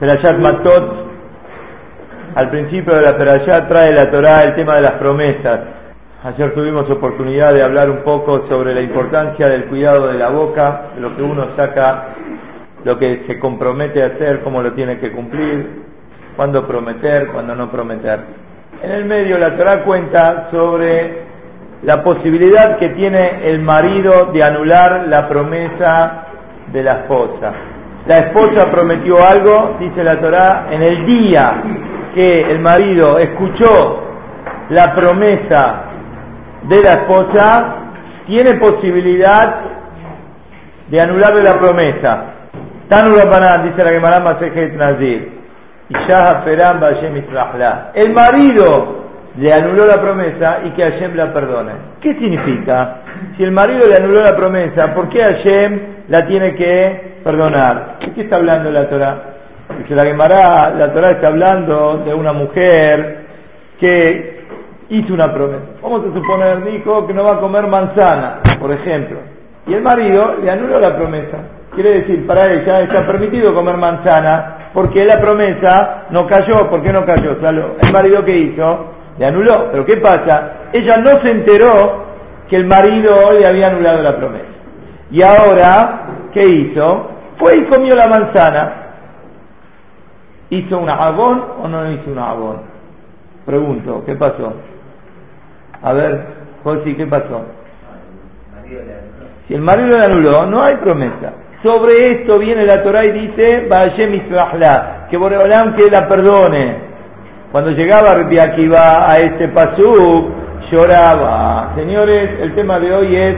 Perashat 0.00 0.38
Matot, 0.38 0.94
al 2.34 2.48
principio 2.48 2.94
de 2.94 3.02
la 3.02 3.18
Perashat 3.18 3.68
trae 3.68 3.92
la 3.92 4.10
Torah 4.10 4.40
el 4.44 4.54
tema 4.54 4.76
de 4.76 4.80
las 4.80 4.92
promesas. 4.92 5.60
Ayer 6.24 6.54
tuvimos 6.54 6.88
oportunidad 6.88 7.52
de 7.52 7.62
hablar 7.62 7.90
un 7.90 8.02
poco 8.02 8.48
sobre 8.48 8.72
la 8.74 8.80
importancia 8.80 9.46
del 9.46 9.66
cuidado 9.66 10.08
de 10.08 10.16
la 10.16 10.30
boca, 10.30 10.92
lo 10.98 11.14
que 11.14 11.22
uno 11.22 11.48
saca, 11.54 12.14
lo 12.82 12.98
que 12.98 13.24
se 13.26 13.38
compromete 13.38 14.02
a 14.02 14.06
hacer, 14.06 14.40
cómo 14.40 14.62
lo 14.62 14.72
tiene 14.72 14.98
que 14.98 15.12
cumplir, 15.12 15.82
cuándo 16.34 16.66
prometer, 16.66 17.26
cuándo 17.26 17.54
no 17.54 17.70
prometer. 17.70 18.20
En 18.82 18.92
el 18.92 19.04
medio 19.04 19.36
la 19.36 19.54
Torah 19.54 19.84
cuenta 19.84 20.48
sobre 20.50 21.24
la 21.82 22.02
posibilidad 22.02 22.78
que 22.78 22.88
tiene 22.88 23.50
el 23.50 23.60
marido 23.60 24.30
de 24.32 24.42
anular 24.42 25.06
la 25.08 25.28
promesa 25.28 26.24
de 26.72 26.82
la 26.82 26.92
esposa. 27.00 27.69
La 28.10 28.18
esposa 28.18 28.68
prometió 28.72 29.24
algo, 29.24 29.76
dice 29.78 30.02
la 30.02 30.20
Torah, 30.20 30.66
en 30.68 30.82
el 30.82 31.06
día 31.06 31.62
que 32.12 32.40
el 32.40 32.58
marido 32.58 33.20
escuchó 33.20 34.02
la 34.68 34.92
promesa 34.96 35.84
de 36.64 36.82
la 36.82 36.90
esposa, 36.90 37.76
tiene 38.26 38.54
posibilidad 38.54 39.60
de 40.88 41.00
anularle 41.00 41.44
la 41.44 41.56
promesa. 41.56 42.24
dice 42.88 43.84
la 43.84 43.90
Gemara 43.90 44.18
Masejet 44.18 44.74
Nazir. 44.74 45.30
El 47.94 48.12
marido 48.12 49.04
le 49.36 49.52
anuló 49.52 49.86
la 49.86 50.00
promesa 50.00 50.58
y 50.64 50.70
que 50.70 50.82
Hashem 50.82 51.14
la 51.14 51.32
perdone. 51.32 51.72
¿Qué 52.00 52.14
significa? 52.14 53.02
Si 53.36 53.44
el 53.44 53.52
marido 53.52 53.86
le 53.86 53.94
anuló 53.94 54.20
la 54.20 54.34
promesa, 54.34 54.92
¿por 54.96 55.08
qué 55.10 55.22
Hashem 55.22 55.99
la 56.10 56.26
tiene 56.26 56.54
que 56.56 57.20
perdonar? 57.24 57.98
¿De 58.00 58.12
qué 58.12 58.22
está 58.22 58.36
hablando 58.36 58.70
la 58.70 58.88
Torah? 58.88 59.22
Dice 59.78 59.94
la 59.94 60.04
Gemara, 60.04 60.70
la 60.70 60.92
Torah 60.92 61.12
está 61.12 61.28
hablando 61.28 62.02
de 62.04 62.12
una 62.12 62.32
mujer 62.32 63.26
que 63.78 64.44
hizo 64.90 65.14
una 65.14 65.32
promesa. 65.32 65.62
Vamos 65.80 66.02
a 66.04 66.12
suponer, 66.12 66.64
dijo 66.64 67.06
que 67.06 67.14
no 67.14 67.22
va 67.24 67.34
a 67.34 67.40
comer 67.40 67.68
manzana, 67.68 68.40
por 68.58 68.72
ejemplo. 68.72 69.18
Y 69.66 69.74
el 69.74 69.82
marido 69.82 70.34
le 70.42 70.50
anuló 70.50 70.80
la 70.80 70.96
promesa. 70.96 71.38
Quiere 71.74 72.00
decir, 72.00 72.26
para 72.26 72.52
ella 72.52 72.80
está 72.80 73.06
permitido 73.06 73.54
comer 73.54 73.76
manzana 73.76 74.70
porque 74.74 75.04
la 75.04 75.20
promesa 75.20 76.06
no 76.10 76.26
cayó. 76.26 76.68
¿Por 76.68 76.82
qué 76.82 76.92
no 76.92 77.06
cayó? 77.06 77.36
el 77.80 77.92
marido 77.92 78.24
que 78.24 78.36
hizo 78.36 78.86
le 79.16 79.26
anuló. 79.26 79.68
Pero 79.70 79.86
¿qué 79.86 79.98
pasa? 79.98 80.70
Ella 80.72 80.96
no 80.96 81.22
se 81.22 81.30
enteró 81.30 82.06
que 82.48 82.56
el 82.56 82.66
marido 82.66 83.30
le 83.38 83.46
había 83.46 83.68
anulado 83.68 84.02
la 84.02 84.16
promesa. 84.16 84.49
Y 85.10 85.22
ahora, 85.22 86.28
¿qué 86.32 86.44
hizo? 86.46 87.10
Fue 87.38 87.56
y 87.56 87.64
comió 87.64 87.94
la 87.94 88.06
manzana. 88.06 88.72
¿Hizo 90.50 90.78
un 90.78 90.88
abón 90.88 91.44
o 91.62 91.68
no 91.68 91.90
hizo 91.90 92.10
un 92.10 92.18
abón? 92.18 92.56
Pregunto, 93.46 94.02
¿qué 94.04 94.14
pasó? 94.14 94.52
A 95.82 95.92
ver, 95.92 96.26
José, 96.62 96.96
¿qué 96.96 97.06
pasó? 97.06 97.42
Si 99.48 99.54
el 99.54 99.62
marido 99.62 99.98
le 99.98 100.04
anuló, 100.04 100.46
no 100.46 100.62
hay 100.62 100.76
promesa. 100.76 101.32
Sobre 101.62 102.12
esto 102.12 102.38
viene 102.38 102.64
la 102.64 102.82
Torah 102.82 103.04
y 103.04 103.12
dice, 103.12 103.68
que 105.10 105.16
Boreolam 105.16 105.74
que 105.74 105.90
la 105.90 106.08
perdone. 106.08 106.90
Cuando 107.52 107.70
llegaba 107.72 108.14
Rabbi 108.14 108.38
a 108.38 109.18
este 109.18 109.48
pasú, 109.48 110.30
lloraba. 110.70 111.72
Señores, 111.74 112.40
el 112.40 112.54
tema 112.54 112.78
de 112.78 112.94
hoy 112.94 113.16
es 113.16 113.36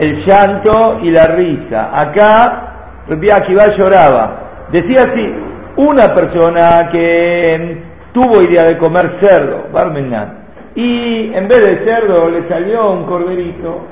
el 0.00 0.24
llanto 0.24 0.98
y 1.02 1.10
la 1.10 1.26
risa. 1.26 1.90
Acá 1.92 3.02
Rabbi 3.06 3.30
Akiva 3.30 3.68
lloraba. 3.76 4.66
Decía 4.72 5.02
así, 5.02 5.34
una 5.76 6.14
persona 6.14 6.88
que 6.90 7.82
tuvo 8.12 8.40
idea 8.42 8.64
de 8.64 8.78
comer 8.78 9.18
cerdo, 9.20 9.66
Barmenan, 9.72 10.38
y 10.74 11.32
en 11.34 11.46
vez 11.48 11.60
de 11.60 11.84
cerdo 11.84 12.30
le 12.30 12.48
salió 12.48 12.92
un 12.92 13.04
corderito, 13.04 13.86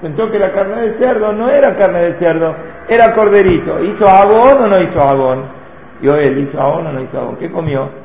pensó 0.00 0.30
que 0.30 0.38
la 0.38 0.50
carne 0.52 0.88
de 0.88 0.98
cerdo 0.98 1.32
no 1.32 1.48
era 1.48 1.76
carne 1.76 2.00
de 2.00 2.18
cerdo, 2.18 2.54
era 2.88 3.14
corderito. 3.14 3.82
¿Hizo 3.84 4.08
abón 4.08 4.64
o 4.64 4.66
no 4.66 4.80
hizo 4.80 5.00
abón? 5.00 5.44
Yo 6.00 6.16
él, 6.16 6.38
¿hizo 6.38 6.60
abón 6.60 6.88
o 6.88 6.92
no 6.92 7.00
hizo 7.02 7.20
abón? 7.20 7.36
¿Qué 7.36 7.50
comió? 7.50 8.01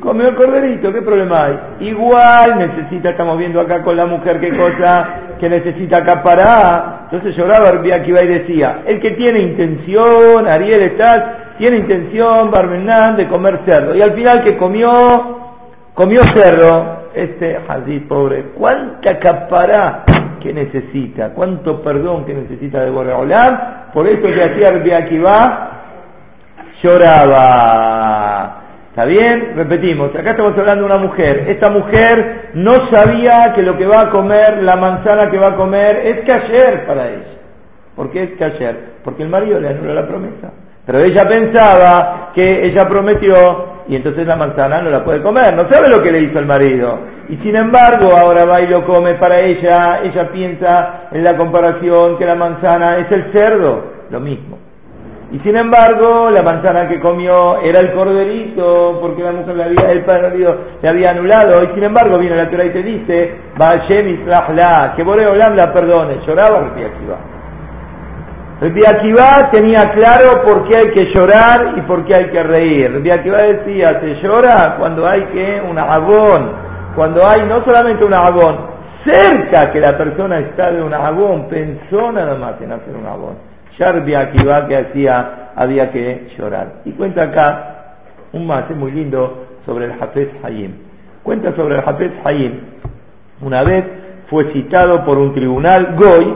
Comió 0.00 0.28
el 0.28 0.34
corderito, 0.36 0.92
¿qué 0.92 1.02
problema 1.02 1.44
hay? 1.44 1.58
Igual 1.80 2.58
necesita, 2.58 3.10
estamos 3.10 3.36
viendo 3.36 3.60
acá 3.60 3.82
con 3.82 3.96
la 3.96 4.06
mujer 4.06 4.40
qué 4.40 4.56
cosa 4.56 5.08
que 5.40 5.48
necesita 5.48 5.98
acaparar. 5.98 7.08
Entonces 7.10 7.36
lloraba 7.36 7.80
iba 7.84 8.22
y 8.22 8.26
decía, 8.26 8.82
el 8.86 9.00
que 9.00 9.12
tiene 9.12 9.40
intención, 9.40 10.46
Ariel 10.46 10.82
estás, 10.82 11.56
tiene 11.58 11.78
intención, 11.78 12.50
Barmenán, 12.50 13.16
de 13.16 13.26
comer 13.28 13.60
cerdo. 13.64 13.94
Y 13.94 14.02
al 14.02 14.12
final 14.12 14.42
que 14.44 14.56
comió, 14.56 15.38
comió 15.94 16.22
cerdo, 16.34 16.98
este 17.14 17.58
así 17.68 18.00
pobre, 18.00 18.50
¿cuánta 18.54 19.12
acapará 19.12 20.04
que 20.40 20.52
necesita? 20.52 21.30
¿Cuánto 21.30 21.82
perdón 21.82 22.24
que 22.24 22.34
necesita 22.34 22.84
de 22.84 22.90
Boreolam? 22.90 23.90
Por 23.92 24.06
eso 24.06 24.22
que 24.22 24.42
hacía 24.42 24.70
va 25.20 25.70
lloraba. 26.82 28.67
¿Está 28.98 29.06
bien? 29.06 29.52
Repetimos, 29.54 30.12
acá 30.12 30.30
estamos 30.30 30.58
hablando 30.58 30.88
de 30.88 30.92
una 30.92 31.06
mujer. 31.06 31.44
Esta 31.46 31.70
mujer 31.70 32.50
no 32.54 32.90
sabía 32.90 33.52
que 33.54 33.62
lo 33.62 33.78
que 33.78 33.86
va 33.86 34.00
a 34.00 34.10
comer, 34.10 34.60
la 34.64 34.74
manzana 34.74 35.30
que 35.30 35.38
va 35.38 35.50
a 35.50 35.54
comer, 35.54 36.04
es 36.04 36.28
cayer 36.28 36.84
para 36.84 37.08
ella. 37.08 37.38
¿Por 37.94 38.10
qué 38.10 38.24
es 38.24 38.30
cayer? 38.36 38.94
Porque 39.04 39.22
el 39.22 39.28
marido 39.28 39.60
le 39.60 39.68
anuló 39.68 39.94
la 39.94 40.04
promesa. 40.04 40.50
Pero 40.84 40.98
ella 40.98 41.28
pensaba 41.28 42.32
que 42.34 42.66
ella 42.66 42.88
prometió 42.88 43.84
y 43.86 43.94
entonces 43.94 44.26
la 44.26 44.34
manzana 44.34 44.82
no 44.82 44.90
la 44.90 45.04
puede 45.04 45.22
comer. 45.22 45.54
No 45.54 45.70
sabe 45.70 45.88
lo 45.88 46.02
que 46.02 46.10
le 46.10 46.22
hizo 46.22 46.40
el 46.40 46.46
marido. 46.46 46.98
Y 47.28 47.36
sin 47.36 47.54
embargo, 47.54 48.16
ahora 48.16 48.46
va 48.46 48.60
y 48.62 48.66
lo 48.66 48.84
come 48.84 49.14
para 49.14 49.38
ella. 49.38 50.00
Ella 50.02 50.28
piensa 50.32 51.08
en 51.12 51.22
la 51.22 51.36
comparación 51.36 52.18
que 52.18 52.26
la 52.26 52.34
manzana 52.34 52.98
es 52.98 53.12
el 53.12 53.30
cerdo. 53.30 53.92
Lo 54.10 54.18
mismo. 54.18 54.57
Y 55.30 55.38
sin 55.40 55.56
embargo, 55.56 56.30
la 56.30 56.42
manzana 56.42 56.88
que 56.88 56.98
comió 57.00 57.60
era 57.60 57.80
el 57.80 57.92
corderito, 57.92 58.98
porque 58.98 59.22
la 59.22 59.32
mujer 59.32 59.56
le 59.56 59.64
había, 59.64 59.90
el 59.90 60.04
padre 60.04 60.56
le 60.80 60.88
había 60.88 61.10
anulado. 61.10 61.62
Y 61.64 61.74
sin 61.74 61.84
embargo, 61.84 62.16
viene 62.18 62.36
la 62.36 62.48
Torah 62.48 62.64
y 62.64 62.70
te 62.70 62.82
dice, 62.82 63.34
que 64.96 65.02
Boreolam 65.02 65.54
la 65.54 65.70
perdone. 65.70 66.20
Lloraba 66.26 66.60
Rabbi 66.60 66.82
Akiva. 66.82 67.16
Rabbi 68.62 68.86
Akiva 68.86 69.50
tenía 69.52 69.90
claro 69.90 70.42
por 70.44 70.66
qué 70.66 70.78
hay 70.78 70.90
que 70.92 71.12
llorar 71.12 71.74
y 71.76 71.82
por 71.82 72.06
qué 72.06 72.14
hay 72.14 72.30
que 72.30 72.42
reír. 72.42 72.90
Rabbi 72.94 73.10
Akiva 73.10 73.38
decía, 73.38 74.00
se 74.00 74.14
llora 74.22 74.76
cuando 74.78 75.06
hay 75.06 75.24
que 75.24 75.60
un 75.60 75.78
agón, 75.78 76.52
cuando 76.96 77.26
hay 77.26 77.42
no 77.42 77.62
solamente 77.64 78.02
un 78.02 78.14
agón, 78.14 78.56
cerca 79.04 79.70
que 79.72 79.78
la 79.78 79.96
persona 79.98 80.38
está 80.38 80.72
de 80.72 80.82
un 80.82 80.94
agón, 80.94 81.48
pensó 81.50 82.10
nada 82.12 82.34
más 82.34 82.54
en 82.62 82.72
hacer 82.72 82.96
un 82.96 83.06
agón. 83.06 83.47
Que 83.78 84.76
hacía, 84.76 85.52
había 85.54 85.92
que 85.92 86.32
llorar. 86.36 86.80
Y 86.84 86.90
cuenta 86.90 87.22
acá 87.22 87.94
un 88.32 88.44
más 88.44 88.68
muy 88.70 88.90
lindo 88.90 89.46
sobre 89.64 89.84
el 89.84 89.92
Hafez 89.92 90.30
Hayim. 90.42 90.72
Cuenta 91.22 91.54
sobre 91.54 91.76
el 91.76 91.82
Hafez 91.86 92.10
Hayim. 92.24 92.60
Una 93.40 93.62
vez 93.62 93.84
fue 94.28 94.52
citado 94.52 95.04
por 95.04 95.16
un 95.18 95.32
tribunal 95.32 95.94
Goy. 95.94 96.34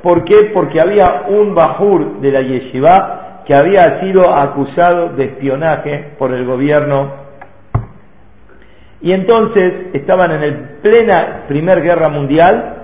¿Por 0.00 0.24
qué? 0.24 0.52
Porque 0.54 0.80
había 0.80 1.24
un 1.28 1.56
Bajur 1.56 2.20
de 2.20 2.30
la 2.30 2.42
Yeshiva 2.42 3.42
que 3.44 3.54
había 3.54 4.00
sido 4.00 4.32
acusado 4.32 5.08
de 5.08 5.24
espionaje 5.24 6.12
por 6.18 6.32
el 6.32 6.46
gobierno. 6.46 7.26
Y 9.00 9.10
entonces 9.10 9.88
estaban 9.92 10.30
en 10.30 10.42
el 10.42 10.54
plena 10.82 11.44
Primera 11.48 11.80
Guerra 11.80 12.08
Mundial 12.08 12.75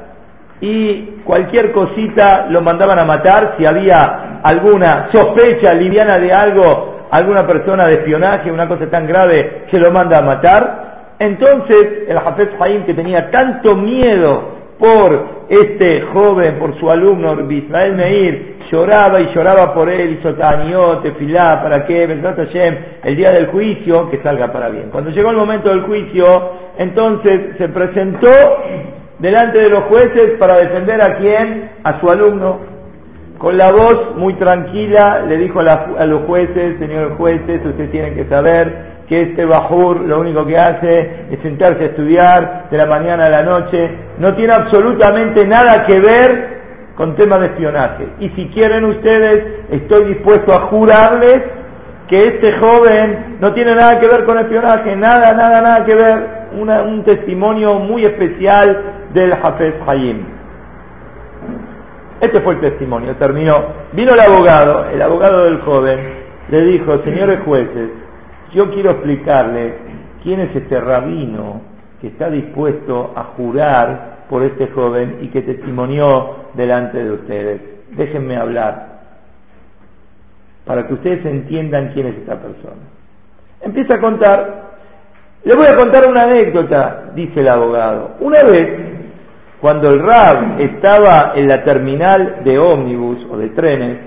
y 0.63 1.23
cualquier 1.25 1.73
cosita 1.73 2.47
lo 2.49 2.63
mandaban 2.63 2.97
a 2.97 3.05
matar 3.05 3.57
si 3.59 3.67
había 3.67 4.41
alguna 4.45 5.09
sospecha 5.13 5.75
liviana 5.75 6.21
de 6.21 6.33
algo, 6.33 7.09
alguna 7.11 7.45
persona 7.45 7.85
de 7.87 7.95
espionaje, 7.95 8.51
una 8.51 8.69
cosa 8.69 8.87
tan 8.89 9.05
grave 9.05 9.65
que 9.69 9.81
lo 9.81 9.91
manda 9.91 10.19
a 10.19 10.23
matar. 10.23 11.15
Entonces 11.19 12.05
el 12.07 12.17
Hafez 12.17 12.51
Haim 12.61 12.85
que 12.85 12.95
tenía 12.95 13.29
tanto 13.29 13.75
miedo 13.75 14.53
por 14.79 15.43
este 15.49 16.03
joven, 16.03 16.61
por 16.61 16.79
su 16.79 16.89
alumno 16.89 17.51
Israel 17.51 17.97
Meir, 17.97 18.57
lloraba 18.71 19.21
y 19.21 19.35
lloraba 19.35 19.75
por 19.75 19.89
él, 19.89 20.19
hizo 20.21 20.35
taniot, 20.35 21.03
tefilá, 21.03 21.61
para 21.61 21.85
que, 21.85 22.05
el 22.05 23.17
día 23.17 23.33
del 23.33 23.49
juicio, 23.49 24.09
que 24.11 24.23
salga 24.23 24.53
para 24.53 24.69
bien. 24.69 24.91
Cuando 24.91 25.11
llegó 25.11 25.31
el 25.31 25.37
momento 25.37 25.71
del 25.71 25.83
juicio, 25.83 26.53
entonces 26.79 27.57
se 27.59 27.69
presentó 27.69 28.31
delante 29.23 29.61
de 29.61 29.71
los 29.71 29.85
jueces 29.85 30.33
para 30.39 30.57
defender 30.57 31.01
a 31.01 31.17
quién? 31.17 31.71
A 31.85 32.01
su 32.01 32.11
alumno. 32.11 32.59
Con 33.39 33.57
la 33.57 33.71
voz 33.71 34.17
muy 34.17 34.35
tranquila 34.35 35.23
le 35.27 35.37
dijo 35.37 35.61
a, 35.61 36.07
los 36.07 36.25
jueces, 36.25 36.79
señores 36.81 37.17
jueces, 37.17 37.65
ustedes 37.65 37.91
tienen 37.93 38.15
que 38.17 38.25
saber 38.29 38.93
que 39.09 39.23
este 39.23 39.45
Bajur 39.45 40.01
lo 40.01 40.21
único 40.21 40.45
que 40.45 40.59
hace 40.59 41.27
es 41.31 41.41
sentarse 41.41 41.85
a 41.85 41.87
estudiar 41.87 42.69
de 42.71 42.77
la 42.77 42.87
mañana 42.87 43.27
a 43.27 43.31
la 43.31 43.43
noche, 43.43 43.91
no 44.19 44.35
tiene 44.35 44.55
absolutamente 44.55 45.47
nada 45.47 45.85
que 45.87 46.01
ver 46.01 46.61
con 46.97 47.15
temas 47.15 47.41
de 47.41 47.47
espionaje. 47.47 48.09
Y 48.19 48.29
si 48.31 48.49
quieren 48.49 48.85
ustedes, 48.85 49.45
estoy 49.71 50.05
dispuesto 50.15 50.53
a 50.53 50.67
jurarles 50.67 51.43
que 52.09 52.17
este 52.17 52.53
joven 52.59 53.37
no 53.41 53.53
tiene 53.53 53.75
nada 53.75 54.01
que 54.01 54.09
ver 54.09 54.25
con 54.25 54.39
espionaje, 54.39 54.97
nada, 54.97 55.33
nada, 55.33 55.61
nada 55.61 55.85
que 55.85 55.95
ver. 55.95 56.42
Un 56.55 57.05
testimonio 57.05 57.79
muy 57.79 58.05
especial 58.05 59.09
del 59.13 59.33
Hafez 59.33 59.75
Hayim. 59.87 60.25
Este 62.21 62.41
fue 62.41 62.55
el 62.55 62.61
testimonio, 62.61 63.17
terminó. 63.17 63.55
Vino 63.93 64.15
el 64.15 64.21
abogado, 64.21 64.87
el 64.91 65.03
abogado 65.03 65.45
del 65.45 65.61
joven, 65.61 65.99
le 66.49 66.65
dijo, 66.67 67.03
señores 67.03 67.41
jueces, 67.45 67.91
yo 68.53 68.71
quiero 68.71 68.91
explicarle 68.93 69.75
quién 70.23 70.41
es 70.41 70.55
este 70.55 70.81
rabino 70.81 71.63
que 72.01 72.09
está 72.09 72.31
dispuesto 72.31 73.13
a 73.17 73.25
jurar 73.37 74.27
por 74.29 74.43
este 74.43 74.69
joven 74.69 75.19
y 75.23 75.29
que 75.29 75.43
testimonió 75.43 76.37
delante 76.55 77.03
de 77.03 77.11
ustedes. 77.11 77.61
Déjenme 77.97 78.37
hablar 78.37 78.93
para 80.65 80.87
que 80.87 80.95
ustedes 80.95 81.25
entiendan 81.27 81.93
quién 81.93 82.07
es 82.07 82.17
esta 82.17 82.41
persona. 82.41 82.83
Empieza 83.61 83.95
a 83.95 84.01
contar, 84.01 84.72
le 85.45 85.55
voy 85.55 85.67
a 85.67 85.77
contar 85.77 86.09
una 86.09 86.23
anécdota, 86.23 87.11
dice 87.15 87.41
el 87.41 87.49
abogado. 87.49 88.17
Una 88.21 88.43
vez 88.43 88.93
cuando 89.61 89.91
el 89.91 90.01
Rab 90.01 90.61
estaba 90.61 91.33
en 91.37 91.49
la 91.49 91.63
terminal 91.63 92.43
de 92.45 92.59
ómnibus 92.59 93.25
o 93.31 93.37
de 93.37 93.51
trenes, 93.51 93.99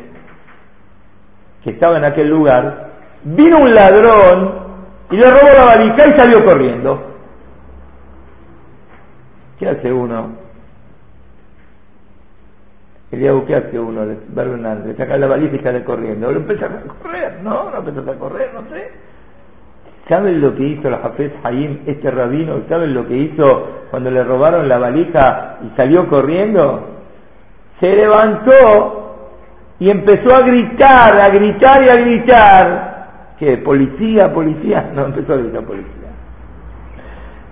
que 1.63 1.71
estaba 1.71 1.97
en 1.97 2.03
aquel 2.03 2.29
lugar, 2.29 2.89
vino 3.23 3.59
un 3.59 3.73
ladrón 3.73 4.65
y 5.11 5.17
le 5.17 5.29
robó 5.29 5.47
la 5.57 5.65
valija 5.65 6.07
y 6.07 6.19
salió 6.19 6.43
corriendo. 6.43 7.11
¿Qué 9.57 9.69
hace 9.69 9.91
uno? 9.91 10.45
Eliabu, 13.11 13.45
¿qué 13.45 13.55
hace 13.55 13.79
uno? 13.79 14.03
En 14.03 14.87
le 14.87 14.95
saca 14.97 15.17
la 15.17 15.27
valija 15.27 15.55
y 15.55 15.59
sale 15.59 15.83
corriendo. 15.83 16.31
Lo 16.31 16.39
empieza 16.39 16.65
a 16.65 16.81
correr, 17.01 17.39
no, 17.41 17.71
no 17.71 17.77
empieza 17.77 18.11
a 18.11 18.15
correr, 18.15 18.53
no 18.53 18.61
sé. 18.69 18.91
¿Saben 20.07 20.39
lo 20.39 20.55
que 20.55 20.63
hizo 20.63 20.89
la 20.89 20.99
Jafet 20.99 21.33
Hayim, 21.43 21.79
este 21.87 22.11
rabino? 22.11 22.61
¿Saben 22.69 22.93
lo 22.93 23.07
que 23.07 23.15
hizo 23.15 23.67
cuando 23.89 24.11
le 24.11 24.23
robaron 24.23 24.69
la 24.69 24.77
valija 24.77 25.57
y 25.63 25.75
salió 25.75 26.07
corriendo? 26.07 26.89
Se 27.79 27.95
levantó 27.95 29.05
y 29.79 29.89
empezó 29.89 30.35
a 30.35 30.41
gritar, 30.41 31.19
a 31.19 31.29
gritar 31.29 31.83
y 31.83 31.89
a 31.89 31.95
gritar. 31.95 33.35
¿Qué? 33.39 33.57
¿Policía? 33.57 34.31
¿Policía? 34.31 34.91
No, 34.95 35.05
empezó 35.05 35.33
a 35.33 35.37
gritar 35.37 35.63
policía. 35.63 35.91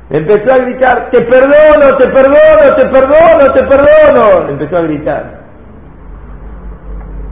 Empezó 0.10 0.54
a 0.54 0.58
gritar, 0.58 1.10
te 1.10 1.22
perdono, 1.22 1.98
te 1.98 2.08
perdono, 2.10 2.76
te 2.78 2.86
perdono, 2.86 3.54
te 3.54 3.64
perdono. 3.64 4.50
Empezó 4.50 4.78
a 4.78 4.82
gritar. 4.82 5.44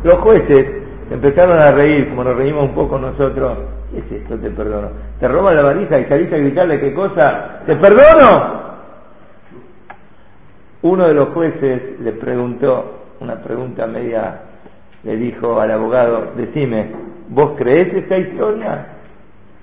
Los 0.04 0.16
jueces 0.16 0.66
empezaron 1.12 1.60
a 1.60 1.72
reír, 1.72 2.10
como 2.10 2.24
nos 2.24 2.36
reímos 2.36 2.64
un 2.64 2.74
poco 2.74 2.98
nosotros. 2.98 3.81
¿Qué 3.92 4.00
es 4.00 4.22
esto? 4.22 4.38
Te 4.38 4.50
perdono. 4.50 4.90
Te 5.20 5.28
roba 5.28 5.54
la 5.54 5.64
varija 5.64 6.00
y 6.00 6.06
saliste 6.06 6.36
a 6.36 6.40
gritarle 6.40 6.80
qué 6.80 6.94
cosa. 6.94 7.60
¿Te 7.66 7.76
perdono? 7.76 8.62
Uno 10.84 11.08
de 11.08 11.14
los 11.14 11.30
jueces 11.30 12.00
le 12.00 12.14
preguntó 12.14 13.02
una 13.20 13.36
pregunta 13.36 13.86
media, 13.86 14.42
le 15.04 15.16
dijo 15.16 15.60
al 15.60 15.72
abogado, 15.72 16.32
decime, 16.36 16.88
¿vos 17.30 17.52
crees 17.58 17.94
esta 17.94 18.18
historia? 18.18 18.88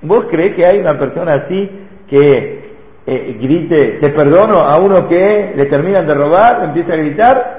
¿Vos 0.02 0.26
crees 0.30 0.54
que 0.54 0.64
hay 0.64 0.78
una 0.78 0.96
persona 0.96 1.34
así 1.34 1.68
que 2.08 2.76
eh, 3.04 3.38
grite, 3.40 3.98
te 4.00 4.10
perdono 4.10 4.58
a 4.60 4.78
uno 4.78 5.08
que 5.08 5.54
le 5.56 5.66
terminan 5.66 6.06
de 6.06 6.14
robar, 6.14 6.64
empieza 6.64 6.92
a 6.92 6.96
gritar? 6.96 7.58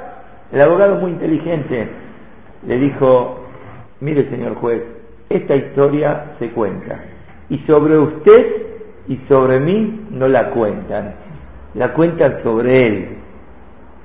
El 0.53 0.61
abogado 0.61 0.95
muy 0.95 1.11
inteligente 1.11 1.89
le 2.65 2.77
dijo, 2.77 3.45
mire 3.99 4.29
señor 4.29 4.55
juez, 4.55 4.81
esta 5.29 5.55
historia 5.55 6.35
se 6.39 6.49
cuenta. 6.49 6.99
Y 7.49 7.59
sobre 7.59 7.97
usted 7.97 8.69
y 9.07 9.17
sobre 9.27 9.59
mí 9.59 10.07
no 10.11 10.27
la 10.27 10.49
cuentan. 10.49 11.15
La 11.75 11.93
cuentan 11.93 12.41
sobre 12.43 12.87
él. 12.87 13.07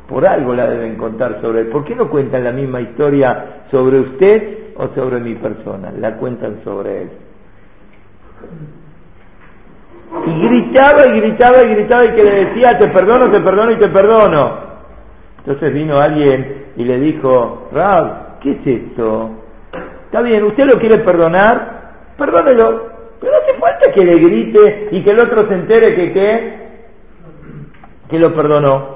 Por 0.08 0.26
algo 0.26 0.54
la 0.54 0.66
deben 0.66 0.96
contar 0.96 1.40
sobre 1.40 1.62
él. 1.62 1.66
¿Por 1.68 1.84
qué 1.84 1.94
no 1.94 2.10
cuentan 2.10 2.44
la 2.44 2.52
misma 2.52 2.80
historia 2.80 3.64
sobre 3.70 4.00
usted 4.00 4.58
o 4.76 4.88
sobre 4.94 5.18
mi 5.20 5.34
persona? 5.34 5.92
La 5.98 6.16
cuentan 6.16 6.60
sobre 6.62 7.02
él. 7.02 7.10
Y 10.26 10.46
gritaba 10.46 11.06
y 11.06 11.20
gritaba 11.20 11.64
y 11.64 11.68
gritaba 11.74 12.04
y 12.04 12.14
que 12.14 12.22
le 12.22 12.44
decía, 12.46 12.78
te 12.78 12.88
perdono, 12.88 13.30
te 13.30 13.40
perdono 13.40 13.72
y 13.72 13.76
te 13.76 13.88
perdono. 13.88 14.58
Entonces 15.38 15.72
vino 15.72 15.98
alguien 15.98 16.64
y 16.76 16.84
le 16.84 16.98
dijo, 16.98 17.68
Rab, 17.72 18.38
¿qué 18.40 18.52
es 18.52 18.66
esto? 18.66 19.43
Está 20.14 20.22
bien, 20.22 20.44
usted 20.44 20.66
lo 20.66 20.78
quiere 20.78 20.98
perdonar, 20.98 22.12
perdónelo, 22.16 22.86
pero 23.20 23.32
no 23.32 23.38
hace 23.38 23.58
falta 23.58 23.90
que 23.92 24.04
le 24.04 24.14
grite 24.14 24.88
y 24.92 25.02
que 25.02 25.10
el 25.10 25.18
otro 25.18 25.48
se 25.48 25.54
entere 25.54 25.92
que 25.96 26.12
qué, 26.12 26.54
que 28.08 28.20
lo 28.20 28.32
perdonó. 28.32 28.94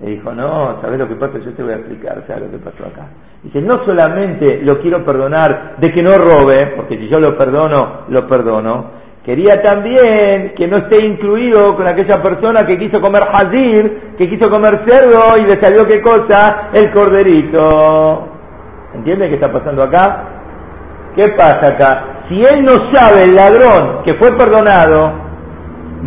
Le 0.00 0.12
dijo, 0.12 0.32
no, 0.32 0.80
¿sabes 0.80 0.98
lo 0.98 1.08
que 1.08 1.16
pasa? 1.16 1.40
Yo 1.44 1.52
te 1.52 1.62
voy 1.62 1.74
a 1.74 1.76
explicar, 1.76 2.24
¿sabes 2.26 2.44
lo 2.44 2.50
que 2.52 2.64
pasó 2.64 2.86
acá? 2.86 3.06
Dice, 3.42 3.60
no 3.60 3.84
solamente 3.84 4.62
lo 4.62 4.80
quiero 4.80 5.04
perdonar 5.04 5.74
de 5.76 5.92
que 5.92 6.02
no 6.02 6.16
robe, 6.16 6.72
porque 6.74 6.96
si 6.96 7.08
yo 7.08 7.20
lo 7.20 7.36
perdono, 7.36 8.04
lo 8.08 8.26
perdono. 8.26 8.92
Quería 9.26 9.60
también 9.60 10.54
que 10.56 10.66
no 10.66 10.78
esté 10.78 11.04
incluido 11.04 11.76
con 11.76 11.86
aquella 11.86 12.22
persona 12.22 12.64
que 12.64 12.78
quiso 12.78 12.98
comer 13.02 13.24
hazir, 13.30 14.14
que 14.16 14.26
quiso 14.26 14.48
comer 14.48 14.86
cerdo 14.88 15.36
y 15.36 15.42
le 15.42 15.60
salió 15.60 15.86
qué 15.86 16.00
cosa, 16.00 16.70
el 16.72 16.90
corderito. 16.92 18.28
¿Entiende 18.94 19.28
qué 19.28 19.34
está 19.34 19.52
pasando 19.52 19.82
acá? 19.82 20.32
¿Qué 21.16 21.30
pasa 21.30 21.68
acá? 21.68 22.04
Si 22.28 22.44
él 22.44 22.64
no 22.64 22.92
sabe, 22.92 23.22
el 23.24 23.34
ladrón 23.34 24.02
que 24.04 24.14
fue 24.14 24.36
perdonado, 24.36 25.12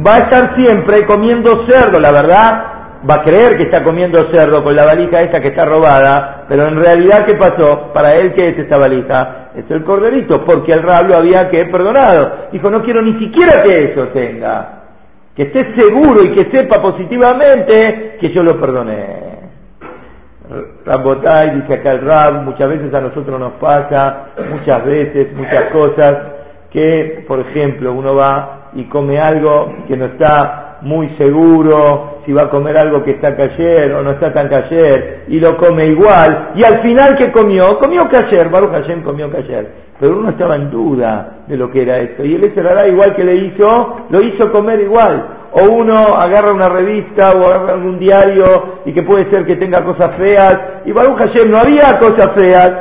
va 0.06 0.16
a 0.16 0.20
estar 0.20 0.56
siempre 0.56 1.06
comiendo 1.06 1.66
cerdo, 1.68 2.00
la 2.00 2.12
verdad, 2.12 2.64
va 3.10 3.16
a 3.16 3.24
creer 3.24 3.58
que 3.58 3.64
está 3.64 3.84
comiendo 3.84 4.30
cerdo 4.32 4.64
con 4.64 4.76
la 4.76 4.86
valija 4.86 5.22
esta 5.22 5.42
que 5.42 5.48
está 5.50 5.66
robada, 5.66 6.46
pero 6.48 6.68
en 6.68 6.80
realidad, 6.80 7.26
¿qué 7.26 7.36
pasó? 7.36 7.92
Para 7.94 8.14
él, 8.16 8.34
¿qué 8.34 8.50
es 8.50 8.60
esta 8.60 8.78
valija? 8.78 9.50
Es 9.56 9.66
el 9.70 9.84
corderito, 9.84 10.46
porque 10.46 10.74
el 10.74 10.84
rabio 10.84 11.18
había 11.18 11.50
que 11.50 11.66
perdonado. 11.66 12.50
Dijo, 12.52 12.70
no 12.70 12.84
quiero 12.84 13.02
ni 13.02 13.18
siquiera 13.18 13.64
que 13.64 13.92
eso 13.92 14.10
tenga. 14.10 14.84
Que 15.36 15.44
esté 15.44 15.74
seguro 15.76 16.24
y 16.24 16.32
que 16.34 16.52
sepa 16.52 16.82
positivamente 16.82 18.18
que 18.20 18.30
yo 18.30 18.44
lo 18.44 18.60
perdoné. 18.60 19.29
Rambotay, 20.86 21.62
dice 21.62 21.76
acá 21.76 21.92
el 21.92 22.02
Rab, 22.02 22.44
muchas 22.44 22.70
veces 22.70 22.94
a 22.94 23.02
nosotros 23.02 23.40
nos 23.40 23.54
pasa, 23.54 24.30
muchas 24.50 24.84
veces, 24.84 25.32
muchas 25.34 25.66
cosas, 25.72 26.18
que, 26.72 27.24
por 27.28 27.40
ejemplo, 27.40 27.94
uno 27.94 28.16
va 28.16 28.70
y 28.74 28.86
come 28.86 29.20
algo 29.20 29.74
que 29.88 29.96
no 29.96 30.06
está 30.06 30.78
muy 30.82 31.10
seguro, 31.18 32.22
si 32.26 32.34
va 32.34 32.44
a 32.44 32.50
comer 32.50 32.78
algo 32.78 33.04
que 33.04 33.12
está 33.12 33.36
cayer 33.36 33.92
o 33.94 34.02
no 34.02 34.12
está 34.12 34.34
tan 34.34 34.48
cayer, 34.48 35.26
y 35.28 35.40
lo 35.40 35.58
come 35.58 35.88
igual, 35.88 36.52
y 36.56 36.64
al 36.64 36.82
final 36.82 37.16
que 37.16 37.32
comió, 37.32 37.78
comió 37.78 38.08
cayer, 38.10 38.50
Baruch 38.50 38.72
Hashem 38.72 39.04
comió 39.04 39.30
cayer, 39.30 39.68
pero 40.00 40.18
uno 40.18 40.30
estaba 40.30 40.56
en 40.56 40.72
duda 40.72 41.40
de 41.48 41.58
lo 41.58 41.70
que 41.70 41.82
era 41.82 41.98
esto, 41.98 42.24
y 42.24 42.36
él 42.36 42.52
será 42.56 42.88
igual 42.88 43.16
que 43.16 43.24
le 43.24 43.36
hizo, 43.36 44.08
lo 44.10 44.22
hizo 44.22 44.52
comer 44.52 44.80
igual, 44.80 45.39
o 45.52 45.64
uno 45.64 46.16
agarra 46.16 46.54
una 46.54 46.70
revista 46.70 47.32
o 47.32 47.46
agarra 47.46 47.74
algún 47.74 48.00
diario 48.00 48.82
y 48.86 48.94
que 48.94 49.04
puede 49.04 49.30
ser 49.32 49.46
que 49.46 49.56
tenga 49.56 49.84
cosas 49.84 50.16
feas, 50.18 50.58
y 50.86 50.92
Baruch 50.92 51.18
Hashem 51.18 51.50
no 51.50 51.58
había 51.58 51.98
cosas 52.00 52.34
feas, 52.36 52.72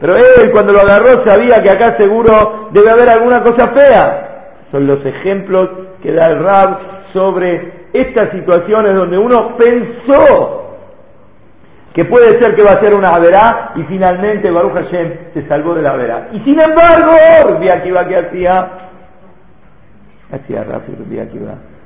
pero 0.00 0.14
él 0.16 0.50
cuando 0.52 0.72
lo 0.72 0.80
agarró 0.80 1.24
sabía 1.24 1.62
que 1.62 1.70
acá 1.70 1.96
seguro 1.96 2.68
debe 2.72 2.90
haber 2.90 3.10
alguna 3.10 3.42
cosa 3.42 3.68
fea. 3.68 4.22
Son 4.70 4.86
los 4.86 5.04
ejemplos 5.06 5.70
que 6.02 6.12
da 6.12 6.26
el 6.26 6.42
Rab 6.42 6.78
sobre 7.12 7.86
estas 7.92 8.30
situaciones 8.32 8.94
donde 8.94 9.16
uno 9.16 9.56
pensó 9.56 10.62
que 11.94 12.04
puede 12.04 12.38
ser 12.38 12.54
que 12.54 12.62
va 12.62 12.72
a 12.72 12.80
ser 12.80 12.94
una 12.94 13.18
verá 13.18 13.72
y 13.74 13.84
finalmente 13.84 14.50
Baruch 14.50 14.74
Hashem 14.74 15.14
se 15.32 15.48
salvó 15.48 15.74
de 15.74 15.80
la 15.80 15.96
verá. 15.96 16.28
Y 16.32 16.40
sin 16.40 16.60
embargo, 16.60 17.12
aquí 17.72 17.90
va 17.90 18.06
que 18.06 18.16
hacía, 18.16 18.70
hacía 20.30 20.64
rápido, 20.64 21.04
aquí 21.22 21.38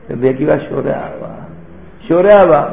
va 0.09 0.16
de 0.16 0.30
Akiva 0.30 0.57
lloraba. 0.57 1.49
Lloraba, 2.09 2.71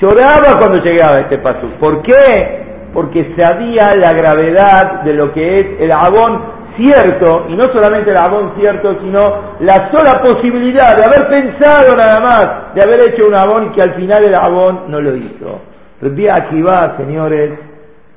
lloraba 0.00 0.58
cuando 0.58 0.82
llegaba 0.82 1.20
este 1.20 1.38
paso. 1.38 1.68
¿Por 1.80 2.02
qué? 2.02 2.64
Porque 2.92 3.34
sabía 3.36 3.94
la 3.94 4.12
gravedad 4.12 5.02
de 5.02 5.12
lo 5.12 5.32
que 5.32 5.60
es 5.60 5.66
el 5.80 5.92
abón 5.92 6.56
cierto, 6.76 7.46
y 7.48 7.56
no 7.56 7.64
solamente 7.66 8.10
el 8.10 8.16
abón 8.16 8.52
cierto, 8.58 8.98
sino 9.00 9.56
la 9.60 9.90
sola 9.90 10.20
posibilidad 10.22 10.96
de 10.96 11.04
haber 11.04 11.28
pensado 11.28 11.96
nada 11.96 12.20
más, 12.20 12.74
de 12.74 12.82
haber 12.82 13.00
hecho 13.00 13.26
un 13.26 13.34
abón 13.34 13.72
que 13.72 13.82
al 13.82 13.94
final 13.94 14.24
el 14.24 14.34
abón 14.34 14.84
no 14.88 15.00
lo 15.00 15.16
hizo. 15.16 15.60
Rabbi 16.00 16.28
Akiva, 16.28 16.96
señores, 16.98 17.52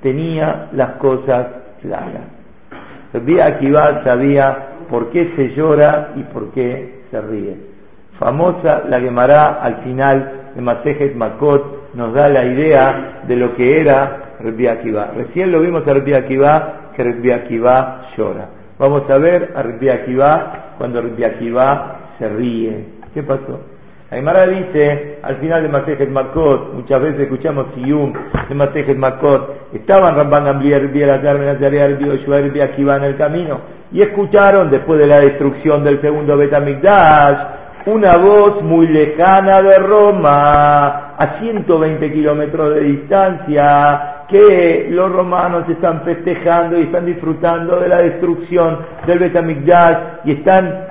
tenía 0.02 0.68
las 0.74 0.92
cosas 0.94 1.48
claras. 1.82 2.28
Rabbi 3.14 3.40
Akiva 3.40 4.04
sabía 4.04 4.68
por 4.90 5.10
qué 5.10 5.34
se 5.36 5.56
llora 5.56 6.10
y 6.16 6.24
por 6.24 6.52
qué 6.52 6.99
se 7.12 7.22
ríe. 7.22 7.58
Famosa 8.20 8.84
la 8.90 9.00
Gemara 9.00 9.62
al 9.62 9.84
final 9.84 10.52
de 10.56 10.62
Masejet 10.62 11.16
Makot 11.16 11.94
nos 11.94 12.14
da 12.14 12.30
la 12.30 12.46
idea 12.46 13.22
de 13.28 13.36
lo 13.36 13.56
que 13.56 13.80
era 13.80 14.36
Rabbi 14.40 14.68
Akiva. 14.68 15.12
Recién 15.16 15.52
lo 15.52 15.62
vimos 15.62 15.88
a 15.88 15.94
Rabbi 15.94 16.14
que 16.26 17.04
Rabbi 17.04 17.62
llora. 18.18 18.50
Vamos 18.78 19.10
a 19.10 19.18
ver 19.18 19.54
a 19.56 19.64
Rabbi 19.64 19.90
Akiva 19.90 20.74
cuando 20.78 21.02
Rabbi 21.02 21.24
Akiva 21.24 22.00
se 22.18 22.30
ríe. 22.30 22.86
¿Qué 23.14 23.24
pasó? 23.24 23.60
Aymara 24.12 24.48
dice, 24.48 25.20
al 25.22 25.38
final 25.38 25.62
de 25.62 25.70
Masejet 25.70 26.10
Makot, 26.10 26.74
muchas 26.74 27.00
veces 27.00 27.22
escuchamos 27.22 27.68
Siyum 27.76 28.12
de 28.48 28.56
Masejet 28.56 28.98
Makot, 28.98 29.74
estaban 29.74 30.16
Ramban 30.16 30.46
Gamliel, 30.46 30.88
Rabbi 30.88 31.04
Elazar, 31.04 31.38
Menazarea, 31.38 31.90
Rabbi 31.90 32.06
Yoshua, 32.06 32.42
Rabbi 32.42 32.60
Akiva 32.60 32.96
en 32.98 33.04
el 33.04 33.18
camino, 33.18 33.60
y 33.92 34.02
escucharon, 34.02 34.70
después 34.70 35.00
de 35.00 35.08
la 35.08 35.20
destrucción 35.20 35.84
del 35.84 36.00
segundo 36.02 36.38
Betamikdash, 36.38 37.38
una 37.86 38.18
voz 38.18 38.62
muy 38.62 38.88
lejana 38.88 39.62
de 39.62 39.80
Roma, 39.80 41.16
a 41.18 41.40
120 41.40 42.12
kilómetros 42.14 42.76
de 42.76 42.82
distancia, 42.82 44.26
que 44.30 44.88
los 44.92 45.12
romanos 45.12 45.68
están 45.70 46.04
festejando 46.04 46.78
y 46.78 46.84
están 46.84 47.06
disfrutando 47.06 47.80
de 47.80 47.88
la 47.88 47.98
destrucción 47.98 48.80
del 49.08 49.20
Betamigdash 49.20 49.98
y 50.26 50.34
están 50.34 50.86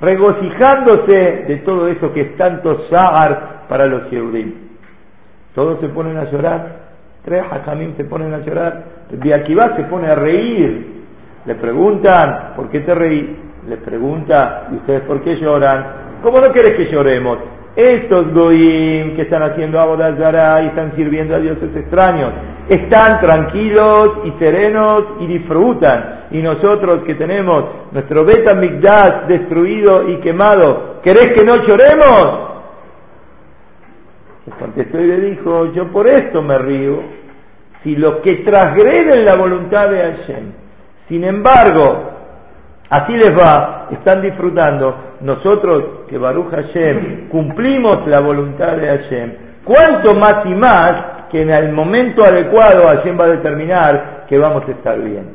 regocijándose 0.00 1.44
de 1.46 1.56
todo 1.64 1.88
eso 1.88 2.12
que 2.12 2.22
es 2.22 2.36
tanto 2.36 2.86
Zahar 2.88 3.66
para 3.68 3.86
los 3.86 4.10
Yehudim. 4.10 4.54
Todos 5.54 5.78
se 5.80 5.88
ponen 5.88 6.16
a 6.16 6.24
llorar, 6.24 6.78
tres 7.24 7.42
hajamim 7.50 7.96
se 7.96 8.04
ponen 8.04 8.32
a 8.32 8.38
llorar, 8.38 8.84
de 9.10 9.34
Akiva 9.34 9.76
se 9.76 9.84
pone 9.84 10.08
a 10.08 10.14
reír. 10.14 10.99
Le 11.50 11.56
preguntan, 11.56 12.52
¿por 12.54 12.70
qué 12.70 12.78
te 12.78 12.94
reí? 12.94 13.36
Le 13.66 13.76
pregunta, 13.78 14.68
¿y 14.70 14.76
ustedes 14.76 15.00
por 15.00 15.20
qué 15.20 15.34
lloran? 15.34 16.20
¿Cómo 16.22 16.40
no 16.40 16.52
querés 16.52 16.76
que 16.76 16.92
lloremos? 16.92 17.38
Estos 17.74 18.32
goyim 18.32 19.16
que 19.16 19.22
están 19.22 19.42
haciendo 19.42 19.80
Abodazara 19.80 20.62
y 20.62 20.66
están 20.68 20.94
sirviendo 20.94 21.34
a 21.34 21.40
dioses 21.40 21.74
extraños, 21.74 22.30
están 22.68 23.18
tranquilos 23.18 24.18
y 24.26 24.30
serenos 24.38 25.02
y 25.18 25.26
disfrutan. 25.26 26.26
Y 26.30 26.40
nosotros 26.40 27.02
que 27.02 27.16
tenemos 27.16 27.64
nuestro 27.90 28.24
Beta 28.24 28.54
Migdash 28.54 29.26
destruido 29.26 30.08
y 30.08 30.18
quemado, 30.18 31.00
¿querés 31.02 31.32
que 31.32 31.44
no 31.44 31.56
lloremos? 31.66 32.48
Le 34.46 34.52
contestó 34.52 34.98
le 34.98 35.16
dijo, 35.16 35.72
yo 35.72 35.88
por 35.88 36.06
esto 36.06 36.42
me 36.42 36.56
río. 36.58 37.02
Si 37.82 37.96
los 37.96 38.18
que 38.18 38.36
transgreden 38.36 39.24
la 39.24 39.34
voluntad 39.34 39.88
de 39.88 39.98
Hashem, 39.98 40.59
sin 41.10 41.24
embargo, 41.24 42.04
así 42.88 43.12
les 43.14 43.36
va, 43.36 43.88
están 43.90 44.22
disfrutando, 44.22 45.16
nosotros 45.22 46.06
que 46.08 46.16
Baruch 46.16 46.52
Hashem 46.52 47.28
cumplimos 47.28 48.06
la 48.06 48.20
voluntad 48.20 48.76
de 48.76 48.86
Hashem, 48.86 49.32
cuánto 49.64 50.14
más 50.14 50.46
y 50.46 50.54
más 50.54 51.26
que 51.28 51.42
en 51.42 51.50
el 51.50 51.72
momento 51.72 52.24
adecuado 52.24 52.86
Hashem 52.86 53.18
va 53.18 53.24
a 53.24 53.30
determinar 53.30 54.24
que 54.28 54.38
vamos 54.38 54.62
a 54.68 54.70
estar 54.70 55.00
bien. 55.00 55.32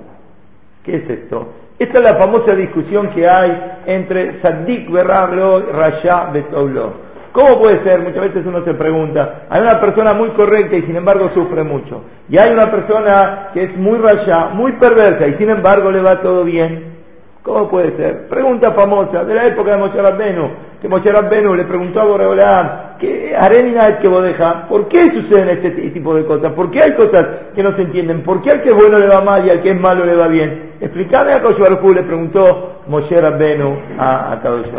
¿Qué 0.86 0.96
es 0.96 1.10
esto? 1.10 1.54
Esta 1.78 1.98
es 1.98 2.04
la 2.06 2.18
famosa 2.18 2.56
discusión 2.56 3.10
que 3.10 3.28
hay 3.28 3.82
entre 3.86 4.42
Saddik 4.42 4.90
Berrablo 4.90 5.60
y 5.60 5.72
Rasha 5.74 6.30
Betoblo. 6.32 7.05
¿Cómo 7.36 7.60
puede 7.60 7.84
ser? 7.84 8.00
Muchas 8.00 8.22
veces 8.22 8.46
uno 8.46 8.64
se 8.64 8.74
pregunta, 8.76 9.42
hay 9.50 9.62
una 9.62 9.78
persona 9.82 10.14
muy 10.14 10.30
correcta 10.30 10.78
y 10.78 10.84
sin 10.84 10.96
embargo 10.96 11.30
sufre 11.34 11.64
mucho. 11.64 12.02
Y 12.30 12.38
hay 12.38 12.54
una 12.54 12.72
persona 12.72 13.50
que 13.54 13.64
es 13.64 13.78
muy 13.78 13.98
rasha, 13.98 14.52
muy 14.54 14.72
perversa 14.72 15.28
y 15.28 15.34
sin 15.34 15.50
embargo 15.50 15.92
le 15.92 16.00
va 16.00 16.22
todo 16.22 16.46
bien. 16.46 16.96
¿Cómo 17.44 17.70
puede 17.70 17.98
ser? 17.98 18.30
Pregunta 18.30 18.72
famosa 18.72 19.26
de 19.26 19.36
la 19.36 19.48
época 19.48 19.72
de 19.72 19.78
Moshe 19.78 20.02
Rabbenu, 20.02 20.50
que 20.82 20.88
Moshe 20.88 21.12
Rabbenu 21.12 21.56
le 21.56 21.66
preguntó 21.66 22.00
a 22.00 22.06
Boreolam, 22.06 22.70
¿qué 23.00 23.36
arena 23.38 23.90
es 23.90 23.96
que 23.98 24.08
vos 24.08 24.24
dejas? 24.24 24.68
¿Por 24.70 24.88
qué 24.88 25.04
suceden 25.14 25.50
este 25.50 25.72
tipo 25.72 26.16
de 26.16 26.24
cosas? 26.24 26.54
¿Por 26.54 26.72
qué 26.72 26.84
hay 26.84 26.94
cosas 26.94 27.26
que 27.54 27.62
no 27.62 27.76
se 27.76 27.82
entienden? 27.82 28.24
¿Por 28.24 28.42
qué 28.42 28.52
al 28.52 28.62
que 28.62 28.70
es 28.70 28.76
bueno 28.76 28.98
le 28.98 29.08
va 29.08 29.20
mal 29.20 29.46
y 29.46 29.50
al 29.50 29.62
que 29.62 29.72
es 29.72 29.80
malo 29.80 30.06
le 30.06 30.16
va 30.16 30.30
bien? 30.30 30.72
Explícame 30.80 31.34
a 31.34 31.42
Kadosh 31.42 31.60
le 31.94 32.04
preguntó 32.04 32.80
Moshe 32.88 33.20
Rabbenu 33.20 33.78
a, 34.00 34.32
a 34.32 34.42
Kadosh 34.42 34.72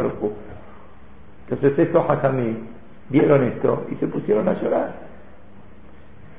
Entonces 1.49 1.79
estos 1.79 2.05
Hakamim 2.09 2.57
vieron 3.09 3.45
esto 3.45 3.85
y 3.91 3.95
se 3.97 4.07
pusieron 4.07 4.49
a 4.49 4.55
llorar. 4.61 4.91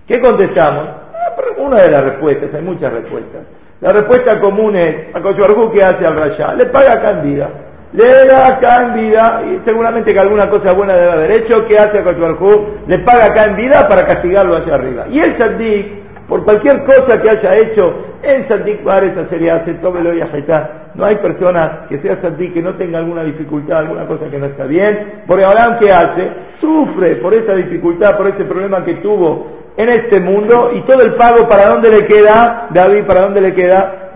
¿Qué 0.07 0.19
contestamos? 0.21 0.87
Ah, 0.87 1.35
una 1.57 1.81
de 1.81 1.91
las 1.91 2.03
respuestas, 2.03 2.53
hay 2.53 2.61
muchas 2.61 2.91
respuestas. 2.91 3.41
La 3.81 3.93
respuesta 3.93 4.39
común 4.39 4.75
es, 4.75 5.15
a 5.15 5.21
Cochuarjú, 5.21 5.71
¿qué 5.71 5.83
hace 5.83 6.05
al 6.05 6.15
Rayá? 6.15 6.53
Le 6.55 6.65
paga 6.65 7.11
vida. 7.21 7.49
Le 7.93 8.25
da 8.25 8.93
vida, 8.93 9.43
y 9.45 9.61
seguramente 9.65 10.13
que 10.13 10.19
alguna 10.19 10.49
cosa 10.49 10.73
buena 10.73 10.93
debe 10.93 11.11
haber 11.11 11.31
hecho, 11.31 11.65
¿qué 11.67 11.77
hace 11.77 11.99
a 11.99 12.03
Cochuarjú? 12.03 12.79
Le 12.87 12.99
paga 12.99 13.47
vida 13.53 13.87
para 13.87 14.05
castigarlo 14.05 14.57
hacia 14.57 14.75
arriba. 14.75 15.05
Y 15.09 15.19
el 15.19 15.37
Sandik, 15.37 15.87
por 16.27 16.43
cualquier 16.43 16.83
cosa 16.83 17.21
que 17.21 17.29
haya 17.29 17.55
hecho, 17.55 17.93
en 18.23 18.47
Sandik 18.47 18.81
esa 18.81 19.29
sería 19.29 19.55
hace 19.57 19.75
tómelo 19.75 20.13
y 20.13 20.21
ajetar. 20.21 20.86
No 20.97 21.05
hay 21.05 21.17
persona 21.17 21.85
que 21.87 21.99
sea 21.99 22.19
Sandik 22.21 22.55
que 22.55 22.61
no 22.61 22.73
tenga 22.73 22.97
alguna 22.97 23.23
dificultad, 23.23 23.79
alguna 23.79 24.07
cosa 24.07 24.29
que 24.31 24.39
no 24.39 24.47
está 24.47 24.65
bien. 24.65 25.21
Porque 25.27 25.45
ahora, 25.45 25.77
¿qué 25.79 25.91
hace? 25.91 26.31
Sufre 26.59 27.17
por 27.17 27.35
esa 27.35 27.53
dificultad, 27.53 28.17
por 28.17 28.27
ese 28.27 28.43
problema 28.45 28.83
que 28.83 28.95
tuvo 28.95 29.57
en 29.77 29.89
este 29.89 30.19
mundo 30.19 30.71
y 30.75 30.81
todo 30.81 31.03
el 31.03 31.13
pago 31.13 31.47
para 31.47 31.69
dónde 31.69 31.91
le 31.91 32.05
queda, 32.05 32.67
David, 32.71 33.05
para 33.05 33.21
dónde 33.21 33.41
le 33.41 33.53
queda, 33.53 34.11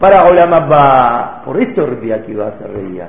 para 0.00 0.24
Olamabba. 0.24 1.42
Por 1.44 1.62
esto 1.62 1.86
Rabbi 1.86 2.10
Akiva 2.10 2.54
se 2.58 2.66
reía, 2.66 3.08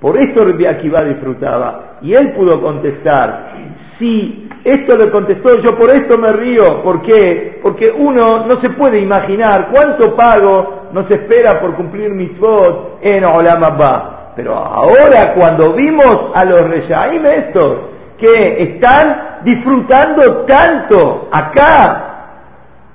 por 0.00 0.16
esto 0.18 0.44
Rabbi 0.44 0.66
Akiva 0.66 1.04
disfrutaba 1.04 1.98
y 2.02 2.12
él 2.12 2.32
pudo 2.32 2.60
contestar, 2.60 3.52
sí, 4.00 4.49
esto 4.64 4.96
le 4.96 5.10
contestó, 5.10 5.58
yo 5.60 5.76
por 5.76 5.90
esto 5.90 6.18
me 6.18 6.32
río, 6.32 6.82
¿por 6.82 7.00
qué? 7.02 7.58
Porque 7.62 7.90
uno 7.90 8.46
no 8.46 8.60
se 8.60 8.70
puede 8.70 8.98
imaginar 9.00 9.68
cuánto 9.72 10.14
pago 10.14 10.88
nos 10.92 11.10
espera 11.10 11.60
por 11.60 11.74
cumplir 11.74 12.10
mis 12.10 12.38
votos 12.38 12.98
en 13.00 13.24
Olamabba. 13.24 14.32
Pero 14.36 14.54
ahora 14.54 15.34
cuando 15.34 15.72
vimos 15.72 16.30
a 16.34 16.44
los 16.44 16.60
Reyaim 16.60 17.24
estos, 17.24 17.78
que 18.18 18.62
están 18.62 19.38
disfrutando 19.44 20.44
tanto 20.46 21.28
acá, 21.32 22.06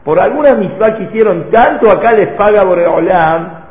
por 0.03 0.21
alguna 0.21 0.53
misma 0.53 0.95
que 0.95 1.05
hicieron 1.05 1.49
tanto, 1.49 1.89
acá 1.89 2.11
les 2.11 2.27
paga 2.37 2.63
Boreolam, 2.63 3.64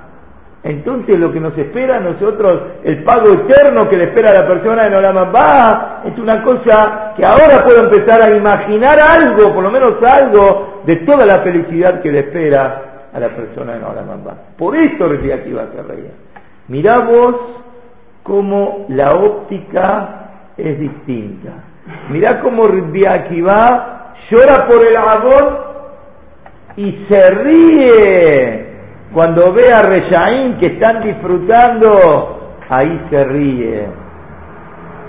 entonces 0.64 1.18
lo 1.18 1.30
que 1.30 1.40
nos 1.40 1.56
espera 1.58 1.98
a 1.98 2.00
nosotros, 2.00 2.62
el 2.82 3.04
pago 3.04 3.30
eterno 3.34 3.86
que 3.86 3.98
le 3.98 4.04
espera 4.04 4.30
a 4.30 4.42
la 4.42 4.48
persona 4.48 4.86
en 4.86 4.94
Olam 4.94 5.16
va 5.34 6.00
es 6.06 6.18
una 6.18 6.42
cosa 6.42 7.12
que 7.14 7.22
ahora 7.22 7.62
puedo 7.62 7.84
empezar 7.84 8.22
a 8.22 8.34
imaginar 8.34 8.98
algo, 8.98 9.52
por 9.52 9.62
lo 9.62 9.70
menos 9.70 9.96
algo, 10.02 10.80
de 10.86 10.96
toda 10.96 11.26
la 11.26 11.40
felicidad 11.40 12.00
que 12.00 12.10
le 12.10 12.20
espera 12.20 13.08
a 13.12 13.20
la 13.20 13.28
persona 13.28 13.76
en 13.76 13.84
Olam 13.84 14.22
Por 14.56 14.74
esto 14.74 15.06
decía 15.06 15.44
que 15.44 15.50
iba 15.50 15.64
a. 15.64 15.68
Mirá 16.68 17.00
vos 17.00 17.36
cómo 18.22 18.86
la 18.88 19.16
óptica 19.16 20.30
es 20.56 20.80
distinta. 20.80 21.50
Mirá 22.08 22.40
cómo 22.40 22.64
Akiva 23.06 24.14
llora 24.30 24.66
por 24.66 24.82
el 24.82 24.96
Abón 24.96 25.58
y 26.76 27.04
se 27.06 27.30
ríe 27.30 28.63
cuando 29.14 29.52
ve 29.52 29.72
a 29.72 29.80
Reyaín 29.82 30.58
que 30.58 30.66
están 30.66 31.00
disfrutando, 31.00 32.56
ahí 32.68 33.06
se 33.08 33.24
ríe. 33.24 33.86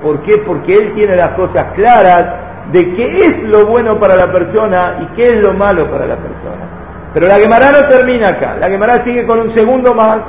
¿Por 0.03 0.21
qué? 0.21 0.37
Porque 0.45 0.73
él 0.75 0.93
tiene 0.93 1.15
las 1.15 1.29
cosas 1.29 1.73
claras 1.73 2.25
de 2.71 2.93
qué 2.93 3.23
es 3.23 3.49
lo 3.49 3.65
bueno 3.65 3.99
para 3.99 4.15
la 4.15 4.31
persona 4.31 4.99
y 5.01 5.15
qué 5.15 5.33
es 5.33 5.41
lo 5.41 5.53
malo 5.53 5.89
para 5.89 6.05
la 6.05 6.17
persona. 6.17 7.09
Pero 7.15 7.27
la 7.27 7.37
Gemara 7.37 7.71
no 7.71 7.87
termina 7.87 8.29
acá. 8.29 8.57
La 8.59 8.69
Gemara 8.69 9.03
sigue 9.03 9.25
con 9.25 9.39
un 9.39 9.55
segundo 9.55 9.95
más. 9.95 10.21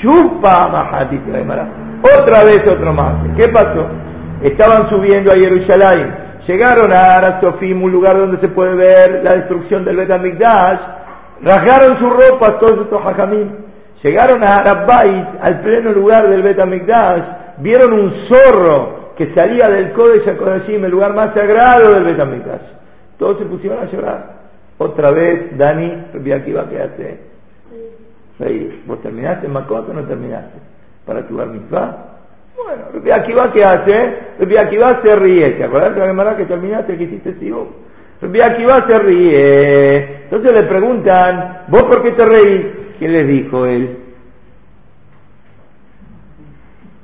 Shupa 0.00 0.68
Mahatit 0.68 1.26
la 1.26 1.38
Gemara. 1.38 1.66
Otra 2.02 2.44
vez 2.44 2.60
otro 2.68 2.92
más. 2.92 3.14
¿Qué 3.36 3.48
pasó? 3.48 3.88
Estaban 4.42 4.88
subiendo 4.88 5.32
a 5.32 5.34
Jerusalén, 5.34 6.14
llegaron 6.46 6.92
a 6.92 7.16
Arasofim, 7.16 7.82
un 7.82 7.92
lugar 7.92 8.16
donde 8.16 8.38
se 8.40 8.48
puede 8.48 8.74
ver 8.74 9.20
la 9.22 9.34
destrucción 9.34 9.84
del 9.84 9.96
Betamigdash, 9.96 10.80
rasgaron 11.42 11.98
sus 11.98 12.10
ropas 12.10 12.58
todos 12.58 12.80
estos 12.80 13.04
hajamim, 13.04 13.48
llegaron 14.02 14.42
a 14.42 14.58
Arabbait, 14.58 15.26
al 15.40 15.60
pleno 15.60 15.92
lugar 15.92 16.28
del 16.28 16.42
Betamigdash, 16.42 17.24
vieron 17.58 17.92
un 17.92 18.12
zorro 18.28 19.14
que 19.16 19.34
salía 19.34 19.68
del 19.68 19.92
Kodesh 19.92 20.28
HaKodashim, 20.28 20.84
el 20.84 20.90
lugar 20.90 21.14
más 21.14 21.34
sagrado 21.34 21.92
del 21.94 22.04
Betamigdash. 22.04 22.62
Todos 23.18 23.38
se 23.38 23.44
pusieron 23.44 23.80
a 23.82 23.84
llorar. 23.84 24.40
Otra 24.78 25.10
vez, 25.10 25.58
Dani, 25.58 26.06
aquí 26.32 26.52
va 26.52 26.62
a 26.62 26.64
hace. 26.64 27.20
¿Vos 28.86 29.02
terminaste 29.02 29.46
en 29.46 29.52
Makot 29.52 29.90
o 29.90 29.92
no 29.92 30.04
terminaste? 30.04 30.58
Para 31.04 31.26
tu 31.26 31.36
bar. 31.36 31.48
Bueno, 32.56 32.84
Rabbi 32.94 33.10
Akiva, 33.10 33.52
¿qué 33.52 33.62
hace? 33.62 34.18
Rabbi 34.38 34.56
Akiva 34.56 35.02
se 35.02 35.16
ríe. 35.16 35.50
¿Te 35.50 35.64
acuerdas 35.64 35.94
de 35.94 36.00
la 36.00 36.36
que 36.36 36.46
terminaste, 36.46 36.96
que 36.96 37.04
hiciste 37.04 37.34
Sibuk? 37.34 37.68
Rabbi 38.20 38.38
se 38.88 38.98
ríe. 38.98 40.24
Entonces 40.24 40.52
le 40.52 40.62
preguntan, 40.64 41.62
¿vos 41.68 41.84
por 41.84 42.02
qué 42.02 42.12
te 42.12 42.24
reís? 42.24 42.66
¿Qué 42.98 43.08
les 43.08 43.26
dijo 43.26 43.66
él? 43.66 43.98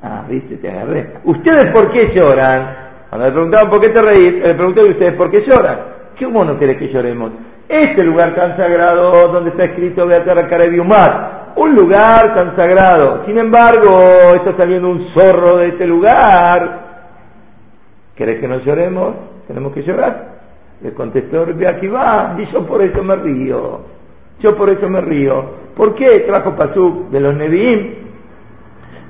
Ah, 0.03 0.25
viste, 0.29 0.57
te 0.57 0.71
agarré. 0.71 1.15
¿Ustedes 1.25 1.73
por 1.73 1.91
qué 1.91 2.13
lloran? 2.15 2.77
Cuando 3.09 3.27
le 3.27 3.33
preguntaban 3.33 3.71
por 3.71 3.81
qué 3.81 3.89
te 3.89 4.03
reís, 4.03 4.33
le 4.35 4.55
pregunté 4.55 4.81
a 4.81 4.85
ustedes 4.85 5.15
por 5.15 5.31
qué 5.31 5.43
lloran. 5.45 5.79
¿Cómo 6.21 6.45
no 6.45 6.59
querés 6.59 6.77
que 6.77 6.89
lloremos? 6.89 7.33
Este 7.69 8.05
lugar 8.05 8.35
tan 8.35 8.57
sagrado 8.57 9.29
donde 9.29 9.51
está 9.51 9.65
escrito 9.65 10.07
Beatar 10.07 10.49
Karebiumar, 10.49 11.55
un 11.57 11.75
lugar 11.75 12.35
tan 12.35 12.55
sagrado. 12.55 13.25
Sin 13.27 13.39
embargo, 13.39 13.99
está 14.35 14.57
saliendo 14.57 14.89
un 14.91 15.09
zorro 15.09 15.57
de 15.57 15.69
este 15.69 15.87
lugar. 15.87 16.85
¿Querés 18.15 18.39
que 18.39 18.47
nos 18.47 18.65
lloremos? 18.65 19.17
Tenemos 19.49 19.73
que 19.73 19.83
llorar. 19.83 20.36
Le 20.83 20.93
contestó 20.93 21.47
va 21.47 22.37
y 22.39 22.47
yo 22.47 22.67
por 22.67 22.83
eso 22.83 23.03
me 23.03 23.17
río. 23.17 23.81
Yo 24.41 24.57
por 24.57 24.69
eso 24.71 24.89
me 24.89 25.01
río. 25.01 25.45
¿Por 25.75 25.95
qué 25.95 26.21
trajo 26.21 26.55
Pasuk 26.55 27.11
de 27.11 27.21
los 27.21 27.35
Nevi'im? 27.35 27.95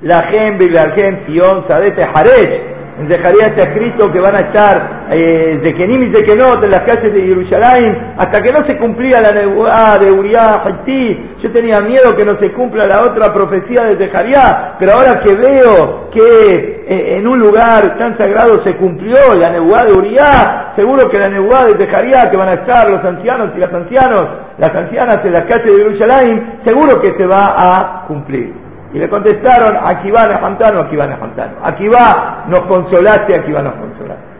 La 0.03 0.23
gente, 0.23 0.69
la 0.69 0.91
gente, 0.91 1.25
Sion, 1.25 1.67
Sadete, 1.67 2.03
Haresh, 2.03 2.76
en 2.99 3.07
Zecarías 3.07 3.51
está 3.51 3.69
escrito 3.69 4.11
que 4.11 4.19
van 4.19 4.35
a 4.35 4.39
estar 4.39 5.07
eh, 5.11 5.59
de 5.61 5.73
Kenim 5.75 6.01
y 6.03 6.09
de 6.09 6.23
Kenot 6.23 6.63
en 6.63 6.71
las 6.71 6.81
calles 6.81 7.13
de 7.13 7.21
Jerusalén 7.21 8.15
hasta 8.17 8.41
que 8.41 8.51
no 8.51 8.65
se 8.65 8.75
cumplía 8.77 9.21
la 9.21 9.31
nebuá 9.31 9.99
de 9.99 10.11
Uriah 10.11 10.63
Haití. 10.65 11.35
Yo 11.43 11.51
tenía 11.51 11.79
miedo 11.79 12.15
que 12.15 12.25
no 12.25 12.39
se 12.39 12.51
cumpla 12.53 12.87
la 12.87 13.03
otra 13.03 13.31
profecía 13.31 13.83
de 13.83 13.97
Zecarías, 13.97 14.77
pero 14.79 14.93
ahora 14.93 15.19
que 15.19 15.35
veo 15.35 16.09
que 16.09 16.85
eh, 16.87 17.17
en 17.17 17.27
un 17.27 17.37
lugar 17.37 17.99
tan 17.99 18.17
sagrado 18.17 18.63
se 18.63 18.75
cumplió 18.77 19.35
la 19.35 19.51
nebuá 19.51 19.83
de 19.83 19.93
Uriah, 19.93 20.73
seguro 20.75 21.07
que 21.07 21.19
la 21.19 21.29
nebuá 21.29 21.65
de 21.65 21.77
Zecarías 21.77 22.29
que 22.29 22.37
van 22.37 22.49
a 22.49 22.53
estar 22.53 22.89
los 22.89 23.03
ancianos 23.05 23.51
y 23.55 23.59
las 23.59 23.73
ancianos, 23.73 24.25
las 24.57 24.73
ancianas 24.73 25.23
en 25.23 25.33
las 25.33 25.43
calles 25.43 25.67
de 25.67 25.83
Jerusalén, 25.83 26.59
seguro 26.65 26.99
que 26.99 27.13
se 27.15 27.27
va 27.27 27.53
a 27.55 28.07
cumplir. 28.07 28.66
Y 28.93 28.99
le 28.99 29.09
contestaron, 29.09 29.77
aquí 29.83 30.09
van 30.11 30.31
a 30.31 30.39
Fantano, 30.39 30.81
aquí 30.81 30.95
van 30.95 31.11
a 31.11 31.17
Fantano. 31.17 31.57
Aquí 31.63 31.87
va, 31.87 32.45
nos 32.47 32.61
consolaste, 32.61 33.35
aquí 33.35 33.51
va, 33.51 33.61
nos 33.61 33.73
consolaste. 33.73 34.37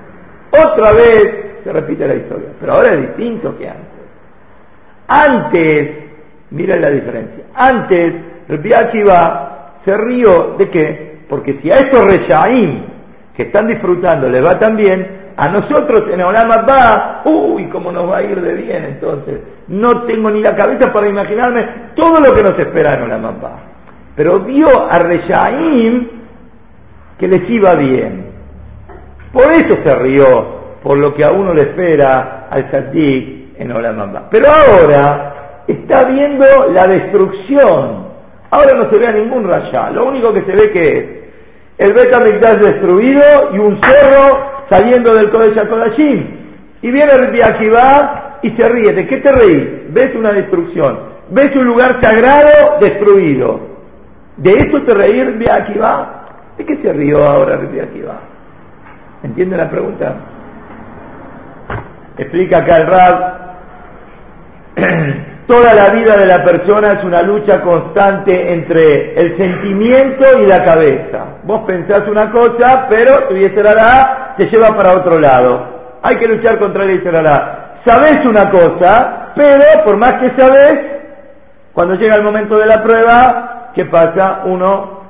Otra 0.52 0.92
vez 0.94 1.62
se 1.64 1.74
repite 1.74 2.08
la 2.08 2.16
historia, 2.16 2.50
pero 2.60 2.74
ahora 2.74 2.94
es 2.94 3.02
distinto 3.02 3.58
que 3.58 3.68
antes. 3.68 3.88
Antes, 5.08 5.90
miren 6.52 6.82
la 6.82 6.90
diferencia, 6.90 7.44
antes 7.54 8.14
Rabbi 8.48 8.74
Akiva 8.74 9.74
se 9.84 9.98
rió 9.98 10.56
de 10.58 10.70
qué? 10.70 11.18
Porque 11.30 11.60
si 11.62 11.70
a 11.70 11.76
estos 11.76 12.06
Reshaim 12.06 12.84
que 13.36 13.44
están 13.44 13.68
disfrutando 13.68 14.30
les 14.30 14.44
va 14.44 14.58
tan 14.58 14.78
bien, 14.78 15.34
a 15.36 15.50
nosotros 15.50 16.06
en 16.12 16.22
Olama 16.22 16.64
va, 16.64 17.22
uy, 17.26 17.66
cómo 17.66 17.92
nos 17.92 18.10
va 18.10 18.18
a 18.18 18.24
ir 18.24 18.42
de 18.42 18.54
bien 18.54 18.86
entonces. 18.86 19.40
No 19.68 20.04
tengo 20.04 20.32
ni 20.32 20.42
la 20.42 20.56
cabeza 20.56 20.92
para 20.92 21.08
imaginarme 21.08 21.92
todo 21.96 22.20
lo 22.20 22.34
que 22.34 22.44
nos 22.44 22.58
espera 22.58 22.96
en 22.96 23.04
Olama 23.04 23.32
va 23.44 23.77
pero 24.18 24.40
vio 24.40 24.90
a 24.90 24.98
Reshaim 24.98 26.08
que 27.20 27.28
les 27.28 27.48
iba 27.52 27.76
bien. 27.76 28.26
Por 29.32 29.52
eso 29.52 29.78
se 29.84 29.96
rió, 29.96 30.80
por 30.82 30.98
lo 30.98 31.14
que 31.14 31.24
a 31.24 31.32
uno 31.32 31.54
le 31.54 31.62
espera 31.62 32.48
al 32.50 32.72
Sadik 32.72 33.60
en 33.60 33.72
Olamamba. 33.72 34.28
Pero 34.32 34.48
ahora 34.50 35.62
está 35.68 36.06
viendo 36.06 36.46
la 36.74 36.88
destrucción. 36.88 38.08
Ahora 38.50 38.74
no 38.76 38.90
se 38.90 38.98
ve 38.98 39.06
a 39.06 39.12
ningún 39.12 39.48
Rasha. 39.48 39.92
Lo 39.92 40.06
único 40.06 40.34
que 40.34 40.42
se 40.42 40.52
ve 40.52 40.72
que 40.72 40.98
es 40.98 41.06
el 41.78 41.94
Betamigdash 41.94 42.58
destruido 42.58 43.22
y 43.54 43.60
un 43.60 43.80
cerro 43.84 44.66
saliendo 44.68 45.14
del 45.14 45.30
Kodesh 45.30 45.68
Kodashim. 45.68 46.26
Y 46.82 46.90
viene 46.90 47.12
el 47.12 47.44
Akiva 47.44 48.40
y 48.42 48.50
se 48.50 48.68
ríe. 48.68 48.94
¿De 48.94 49.06
qué 49.06 49.18
te 49.18 49.32
reís? 49.32 49.94
Ves 49.94 50.16
una 50.16 50.32
destrucción. 50.32 51.18
Ves 51.30 51.56
un 51.56 51.66
lugar 51.66 52.00
sagrado 52.02 52.80
destruido. 52.82 53.77
¿De 54.38 54.52
esto 54.52 54.84
te 54.84 54.94
reír 54.94 55.38
de 55.38 55.52
Akiva? 55.52 56.26
¿De 56.58 56.66
qué 56.66 56.78
se 56.78 56.94
rió 56.94 57.24
ahora 57.24 57.58
de 57.58 57.82
Akiva? 57.82 58.20
¿Entiende 59.24 59.58
la 59.58 59.70
pregunta? 59.70 60.16
Explica 62.18 62.60
acá 62.60 62.78
el 62.78 62.88
Rab. 62.88 63.38
Toda 65.48 65.74
la 65.74 65.90
vida 65.90 66.18
de 66.18 66.26
la 66.26 66.44
persona 66.44 66.94
es 66.94 67.04
una 67.04 67.22
lucha 67.22 67.62
constante 67.62 68.54
entre 68.54 69.14
el 69.16 69.38
sentimiento 69.38 70.26
y 70.40 70.46
la 70.46 70.64
cabeza. 70.64 71.26
Vos 71.44 71.62
pensás 71.66 72.08
una 72.08 72.30
cosa, 72.32 72.86
pero 72.90 73.28
tu 73.30 73.36
Yeserará 73.36 74.36
te 74.38 74.46
lleva 74.48 74.76
para 74.76 74.92
otro 74.92 75.20
lado. 75.20 75.98
Hay 76.04 76.18
que 76.18 76.28
luchar 76.28 76.60
contra 76.60 76.84
el 76.84 76.98
Yeserará. 76.98 77.80
Sabés 77.86 78.26
una 78.26 78.52
cosa, 78.52 79.32
pero 79.36 79.84
por 79.86 79.98
más 79.98 80.14
que 80.20 80.32
sabés, 80.38 80.80
cuando 81.74 81.96
llega 81.96 82.16
el 82.16 82.24
momento 82.24 82.58
de 82.58 82.66
la 82.66 82.84
prueba, 82.84 83.57
¿qué 83.78 83.86
pasa? 83.86 84.42
Uno 84.46 85.04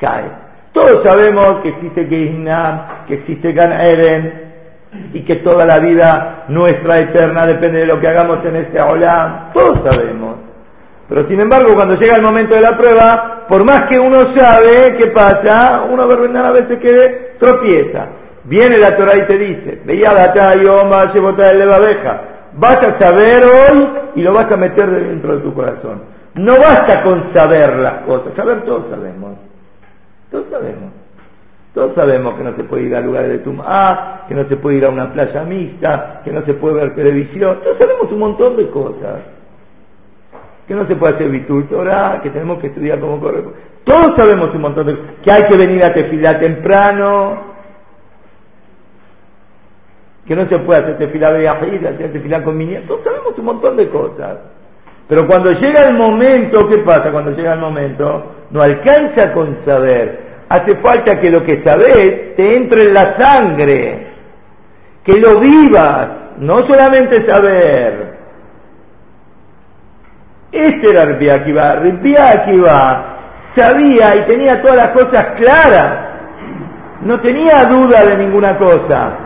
cae. 0.00 0.30
Todos 0.72 1.02
sabemos 1.04 1.60
que 1.62 1.70
existe 1.70 2.06
Gehinam, 2.06 3.04
que 3.08 3.14
existe 3.14 3.52
Gan 3.52 3.72
Eden, 3.72 4.48
y 5.12 5.22
que 5.22 5.36
toda 5.36 5.66
la 5.66 5.80
vida 5.80 6.44
nuestra 6.48 7.00
eterna 7.00 7.46
depende 7.46 7.80
de 7.80 7.86
lo 7.86 8.00
que 8.00 8.08
hagamos 8.08 8.38
en 8.44 8.56
este 8.56 8.80
Olam. 8.80 9.52
Todos 9.52 9.80
sabemos. 9.84 10.36
Pero 11.08 11.26
sin 11.26 11.40
embargo, 11.40 11.74
cuando 11.74 11.96
llega 11.96 12.16
el 12.16 12.22
momento 12.22 12.54
de 12.54 12.60
la 12.60 12.76
prueba, 12.76 13.46
por 13.48 13.64
más 13.64 13.88
que 13.88 13.98
uno 13.98 14.34
sabe 14.36 14.96
qué 14.96 15.08
pasa, 15.08 15.82
uno 15.90 16.02
a 16.02 16.52
veces 16.52 16.78
que 16.78 17.36
tropieza. 17.40 18.06
Viene 18.44 18.78
la 18.78 18.96
Torah 18.96 19.16
y 19.16 19.22
te 19.22 19.36
dice, 19.36 19.82
veía 19.84 20.12
la 20.12 20.32
Yoma, 20.54 21.12
el 21.12 21.58
de 21.58 21.66
la 21.66 21.76
abeja. 21.76 22.20
Vas 22.54 22.78
a 22.78 22.98
saber 22.98 23.42
hoy 23.44 23.88
y 24.16 24.22
lo 24.22 24.32
vas 24.32 24.50
a 24.50 24.56
meter 24.56 24.90
dentro 24.90 25.36
de 25.36 25.42
tu 25.42 25.52
corazón. 25.54 26.17
No 26.38 26.52
basta 26.52 27.02
con 27.02 27.34
saber 27.34 27.76
las 27.78 28.04
cosas, 28.04 28.32
saber 28.36 28.62
todos 28.64 28.88
sabemos, 28.90 29.36
todos 30.30 30.46
sabemos. 30.50 30.92
Todos 31.74 31.94
sabemos 31.94 32.34
que 32.34 32.44
no 32.44 32.56
se 32.56 32.64
puede 32.64 32.84
ir 32.84 32.96
a 32.96 33.00
lugares 33.00 33.30
de 33.30 33.38
tumba, 33.38 34.24
que 34.26 34.34
no 34.34 34.48
se 34.48 34.56
puede 34.56 34.78
ir 34.78 34.84
a 34.84 34.88
una 34.88 35.12
playa 35.12 35.42
mixta, 35.44 36.22
que 36.24 36.32
no 36.32 36.42
se 36.44 36.54
puede 36.54 36.76
ver 36.76 36.94
televisión. 36.94 37.60
Todos 37.62 37.78
sabemos 37.78 38.10
un 38.10 38.18
montón 38.18 38.56
de 38.56 38.68
cosas. 38.70 39.20
Que 40.66 40.74
no 40.74 40.86
se 40.86 40.96
puede 40.96 41.14
hacer 41.14 41.28
vitutora, 41.28 42.20
que 42.22 42.30
tenemos 42.30 42.58
que 42.58 42.68
estudiar 42.68 43.00
como 43.00 43.20
corre. 43.20 43.44
Todos 43.84 44.16
sabemos 44.16 44.54
un 44.54 44.60
montón 44.60 44.86
de 44.86 44.96
cosas. 44.96 45.14
Que 45.22 45.32
hay 45.32 45.42
que 45.44 45.56
venir 45.56 45.84
a 45.84 45.92
tefilá 45.92 46.38
temprano. 46.38 47.42
Que 50.26 50.36
no 50.36 50.48
se 50.48 50.58
puede 50.58 50.80
hacer 50.80 50.98
tefilá 50.98 51.32
de 51.32 51.48
hacer 51.48 52.12
tefilá 52.12 52.42
con 52.42 52.58
niña. 52.58 52.82
Todos 52.86 53.04
sabemos 53.04 53.38
un 53.38 53.44
montón 53.44 53.76
de 53.76 53.88
cosas. 53.88 54.38
Pero 55.08 55.26
cuando 55.26 55.50
llega 55.52 55.82
el 55.88 55.96
momento, 55.96 56.68
¿qué 56.68 56.78
pasa 56.78 57.10
cuando 57.10 57.30
llega 57.30 57.54
el 57.54 57.60
momento? 57.60 58.34
No 58.50 58.62
alcanza 58.62 59.32
con 59.32 59.64
saber. 59.64 60.28
Hace 60.50 60.76
falta 60.76 61.18
que 61.18 61.30
lo 61.30 61.42
que 61.44 61.62
sabes 61.64 62.36
te 62.36 62.56
entre 62.56 62.84
en 62.84 62.94
la 62.94 63.16
sangre, 63.18 64.06
que 65.02 65.18
lo 65.18 65.40
vivas, 65.40 66.08
no 66.38 66.58
solamente 66.66 67.26
saber. 67.26 68.18
Este 70.52 70.90
era 70.90 71.04
Rabbi 71.06 71.28
Akiva. 72.16 73.14
Sabía 73.56 74.14
y 74.16 74.26
tenía 74.26 74.60
todas 74.60 74.76
las 74.76 74.88
cosas 74.90 75.26
claras. 75.36 76.08
No 77.02 77.18
tenía 77.20 77.64
duda 77.64 78.04
de 78.04 78.16
ninguna 78.18 78.58
cosa. 78.58 79.16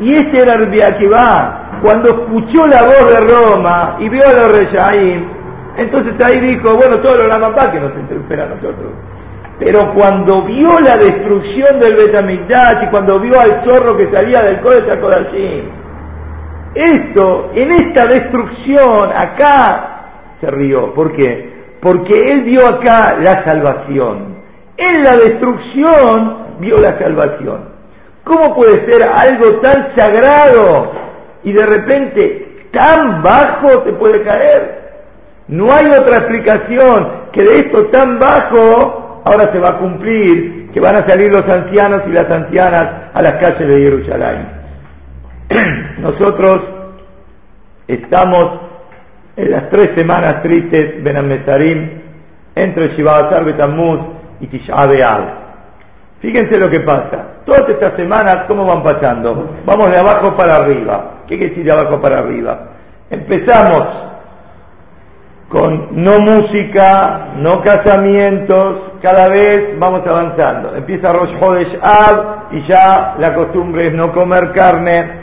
Y 0.00 0.14
este 0.14 0.40
era 0.40 0.56
Rabbi 0.56 0.80
cuando 1.82 2.08
escuchó 2.10 2.66
la 2.66 2.82
voz 2.82 3.10
de 3.10 3.20
Roma 3.20 3.96
y 4.00 4.08
vio 4.08 4.22
a 4.26 4.32
los 4.32 4.52
Reyaim, 4.52 5.28
entonces 5.76 6.14
ahí 6.26 6.40
dijo, 6.40 6.74
bueno, 6.74 6.98
todo 6.98 7.16
lo 7.16 7.28
la 7.28 7.38
mamá 7.38 7.70
que 7.70 7.78
nos 7.78 7.92
espera 7.92 8.44
a 8.44 8.48
nosotros. 8.48 8.92
Pero 9.58 9.92
cuando 9.94 10.42
vio 10.42 10.78
la 10.80 10.96
destrucción 10.96 11.80
del 11.80 11.94
Betamigdash 11.94 12.84
y 12.84 12.86
cuando 12.88 13.18
vio 13.20 13.40
al 13.40 13.64
zorro 13.64 13.96
que 13.96 14.10
salía 14.12 14.42
del 14.42 14.60
Kodesh 14.60 15.00
Kodashim, 15.00 15.64
esto, 16.74 17.50
en 17.54 17.72
esta 17.72 18.06
destrucción, 18.06 19.10
acá 19.14 20.10
se 20.40 20.50
rió. 20.50 20.94
¿Por 20.94 21.12
qué? 21.12 21.76
Porque 21.80 22.30
él 22.30 22.42
vio 22.42 22.66
acá 22.66 23.16
la 23.20 23.44
salvación. 23.44 24.38
En 24.76 25.02
la 25.02 25.16
destrucción 25.16 26.58
vio 26.60 26.78
la 26.78 26.98
salvación. 26.98 27.70
¿Cómo 28.24 28.54
puede 28.54 28.84
ser 28.84 29.02
algo 29.04 29.60
tan 29.60 29.96
sagrado 29.96 30.92
y 31.44 31.52
de 31.52 31.66
repente 31.66 32.66
tan 32.72 33.22
bajo 33.22 33.82
te 33.82 33.92
puede 33.92 34.22
caer. 34.22 34.88
No 35.48 35.72
hay 35.72 35.86
otra 35.86 36.18
explicación 36.18 37.08
que 37.32 37.42
de 37.42 37.58
esto 37.60 37.86
tan 37.86 38.18
bajo 38.18 39.22
ahora 39.24 39.50
se 39.52 39.58
va 39.58 39.70
a 39.70 39.78
cumplir, 39.78 40.70
que 40.72 40.80
van 40.80 40.96
a 40.96 41.08
salir 41.08 41.32
los 41.32 41.44
ancianos 41.48 42.02
y 42.06 42.12
las 42.12 42.30
ancianas 42.30 43.10
a 43.14 43.22
las 43.22 43.32
calles 43.34 43.68
de 43.68 43.78
Jerusalén. 43.78 44.48
Nosotros 45.98 46.62
estamos 47.86 48.60
en 49.36 49.50
las 49.50 49.70
tres 49.70 49.90
semanas 49.96 50.42
tristes 50.42 51.02
de 51.02 51.22
Mesarim 51.22 51.90
entre 52.54 52.88
Shivazar 52.96 53.44
Betamuz 53.44 54.00
y 54.40 54.46
Tisha. 54.48 55.47
Fíjense 56.20 56.58
lo 56.58 56.68
que 56.68 56.80
pasa. 56.80 57.42
Todas 57.44 57.68
estas 57.68 57.94
semanas, 57.94 58.44
¿cómo 58.48 58.64
van 58.64 58.82
pasando? 58.82 59.50
Vamos 59.64 59.90
de 59.90 59.98
abajo 59.98 60.36
para 60.36 60.56
arriba. 60.56 61.22
¿Qué 61.26 61.38
quiere 61.38 61.50
decir 61.50 61.64
de 61.64 61.72
abajo 61.72 62.00
para 62.00 62.18
arriba? 62.18 62.58
Empezamos 63.08 63.86
con 65.48 66.02
no 66.02 66.18
música, 66.18 67.28
no 67.36 67.62
casamientos, 67.62 68.92
cada 69.00 69.28
vez 69.28 69.78
vamos 69.78 70.06
avanzando. 70.06 70.74
Empieza 70.74 71.12
Rosh 71.12 71.34
Hodesh 71.40 71.78
Ab 71.80 72.52
y 72.52 72.62
ya 72.66 73.14
la 73.18 73.34
costumbre 73.34 73.86
es 73.86 73.94
no 73.94 74.12
comer 74.12 74.52
carne. 74.52 75.18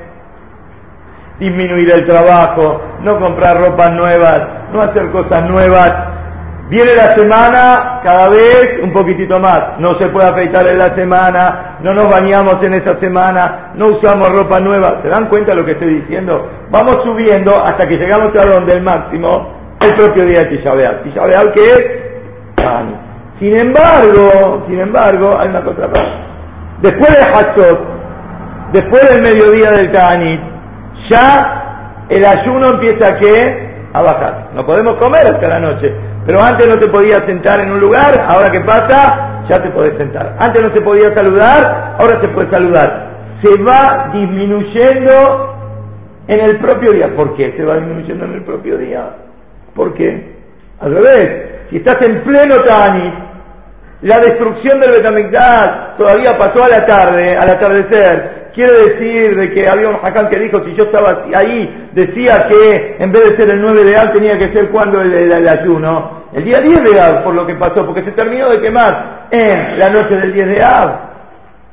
disminuir 1.40 1.92
el 1.92 2.06
trabajo, 2.06 2.82
no 3.02 3.20
comprar 3.20 3.60
ropas 3.60 3.92
nuevas, 3.92 4.42
no 4.72 4.82
hacer 4.82 5.12
cosas 5.12 5.50
nuevas. 5.50 6.15
Viene 6.68 6.96
la 6.96 7.16
semana, 7.16 8.02
cada 8.04 8.28
vez 8.30 8.80
un 8.82 8.92
poquitito 8.92 9.40
más. 9.40 9.78
No 9.78 10.00
se 10.00 10.08
puede 10.10 10.30
afeitar 10.30 10.68
en 10.68 10.80
la 10.80 10.96
semana, 10.96 11.78
no 11.82 11.94
nos 11.94 12.10
bañamos 12.10 12.56
en 12.64 12.74
esa 12.74 13.00
semana, 13.00 13.72
no 13.76 13.88
usamos 13.88 14.30
ropa 14.32 14.60
nueva. 14.60 15.00
¿Se 15.04 15.10
dan 15.10 15.28
cuenta 15.30 15.52
de 15.52 15.58
lo 15.58 15.66
que 15.66 15.74
estoy 15.74 16.02
diciendo? 16.02 16.50
Vamos 16.72 17.04
subiendo 17.04 17.52
hasta 17.64 17.88
que 17.88 17.98
llegamos 17.98 18.30
a 18.36 18.46
donde 18.46 18.74
el 18.74 18.82
máximo, 18.82 19.76
el 19.80 19.94
propio 19.94 20.26
día 20.26 20.40
de 20.40 20.58
Tisha 20.58 20.74
B'Av. 20.74 21.04
Tisha 21.04 21.22
B'Av 21.28 21.54
que 21.54 21.66
es 21.66 21.82
Sin 23.40 23.56
embargo, 23.60 24.66
sin 24.68 24.80
embargo, 24.80 25.38
hay 25.40 25.50
una 25.50 25.62
más. 25.62 26.08
Después 26.82 27.12
de 27.12 27.24
Hatzot, 27.32 27.80
después 28.74 29.08
del 29.10 29.22
mediodía 29.22 29.72
del 29.72 29.92
Ta'anit, 29.92 30.42
ya 31.10 32.06
el 32.10 32.26
ayuno 32.26 32.70
empieza 32.70 33.16
qué? 33.18 33.76
A 33.94 34.02
bajar. 34.02 34.50
No 34.56 34.66
podemos 34.66 34.96
comer 34.96 35.28
hasta 35.28 35.48
la 35.48 35.60
noche. 35.60 35.94
Pero 36.26 36.42
antes 36.42 36.68
no 36.68 36.80
te 36.80 36.88
podías 36.88 37.26
sentar 37.26 37.60
en 37.60 37.72
un 37.72 37.80
lugar, 37.80 38.26
ahora 38.28 38.50
qué 38.50 38.62
pasa, 38.62 39.44
ya 39.48 39.62
te 39.62 39.70
podés 39.70 39.96
sentar. 39.98 40.36
Antes 40.40 40.62
no 40.62 40.72
te 40.72 40.82
podías 40.82 41.14
saludar, 41.14 41.96
ahora 42.00 42.20
te 42.20 42.28
puedes 42.30 42.50
saludar. 42.50 43.10
Se 43.44 43.62
va 43.62 44.10
disminuyendo 44.12 45.56
en 46.28 46.40
el 46.40 46.58
propio 46.58 46.94
día. 46.94 47.16
¿Por 47.16 47.36
qué 47.36 47.54
se 47.56 47.64
va 47.64 47.76
disminuyendo 47.76 48.26
en 48.26 48.34
el 48.34 48.44
propio 48.44 48.78
día? 48.78 49.10
¿Por 49.76 49.94
qué? 49.94 50.36
Al 50.80 50.96
revés, 50.96 51.46
si 51.70 51.78
estás 51.78 52.02
en 52.02 52.24
pleno 52.24 52.56
Tani, 52.64 53.14
la 54.02 54.20
destrucción 54.20 54.80
del 54.80 54.92
Betamigdash 54.92 55.98
todavía 55.98 56.38
pasó 56.38 56.64
a 56.64 56.70
la 56.70 56.86
tarde, 56.86 57.38
al 57.38 57.50
atardecer, 57.50 58.45
Quiere 58.56 58.72
decir 58.72 59.36
de 59.36 59.54
que 59.54 59.68
había 59.68 59.90
un 59.90 59.98
Hakam 60.02 60.30
que 60.30 60.40
dijo, 60.40 60.64
si 60.64 60.74
yo 60.76 60.86
estaba 60.86 61.26
ahí, 61.36 61.90
decía 61.92 62.48
que 62.50 62.96
en 63.00 63.12
vez 63.12 63.32
de 63.32 63.36
ser 63.36 63.52
el 63.52 63.62
9 63.62 63.84
de 63.84 63.98
Av 63.98 64.14
tenía 64.14 64.38
que 64.38 64.54
ser 64.54 64.70
cuando 64.70 65.02
el, 65.02 65.46
ayuno. 65.46 66.24
El 66.32 66.46
día 66.46 66.62
10 66.62 66.84
de 66.86 67.00
Av, 67.02 67.24
por 67.26 67.36
lo 67.36 67.46
que 67.46 67.56
pasó, 67.56 67.86
porque 67.86 68.06
se 68.06 68.14
terminó 68.14 68.50
de 68.50 68.62
quemar 68.62 69.28
en 69.30 69.78
la 69.78 69.90
noche 69.90 70.16
del 70.16 70.32
10 70.32 70.48
de 70.48 70.64
Av. 70.64 71.00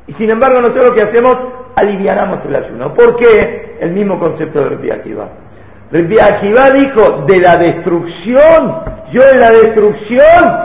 Y 0.09 0.15
sin 0.15 0.31
embargo 0.31 0.61
nosotros 0.61 0.89
lo 0.89 0.95
que 0.95 1.03
hacemos, 1.03 1.37
alivianamos 1.77 2.41
el 2.47 2.57
ayuno. 2.57 2.93
¿Por 2.95 3.15
qué? 3.15 3.77
El 3.81 3.93
mismo 3.93 4.19
concepto 4.19 4.65
de 4.65 4.71
Rabbi 4.71 4.91
Akiva. 4.91 5.29
Rabbi 5.93 6.19
Akiva 6.19 6.71
dijo, 6.71 7.25
de 7.29 7.39
la 7.39 7.57
destrucción, 7.59 8.83
yo 9.13 9.23
en 9.23 9.39
la 9.39 9.53
destrucción 9.53 10.57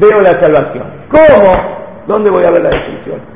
veo 0.00 0.20
la 0.20 0.40
salvación. 0.40 0.84
¿Cómo? 1.08 2.02
¿Dónde 2.08 2.28
voy 2.28 2.44
a 2.44 2.50
ver 2.50 2.62
la 2.62 2.70
destrucción? 2.70 3.33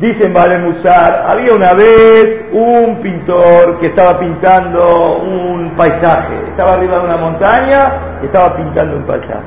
Dicen 0.00 0.32
Vale 0.32 0.56
Musar, 0.56 1.26
había 1.28 1.52
una 1.52 1.74
vez 1.74 2.46
un 2.52 3.02
pintor 3.02 3.78
que 3.80 3.88
estaba 3.88 4.18
pintando 4.18 5.18
un 5.18 5.76
paisaje, 5.76 6.48
estaba 6.48 6.72
arriba 6.72 7.00
de 7.00 7.04
una 7.04 7.16
montaña 7.18 7.92
y 8.22 8.24
estaba 8.24 8.56
pintando 8.56 8.96
un 8.96 9.02
paisaje. 9.02 9.44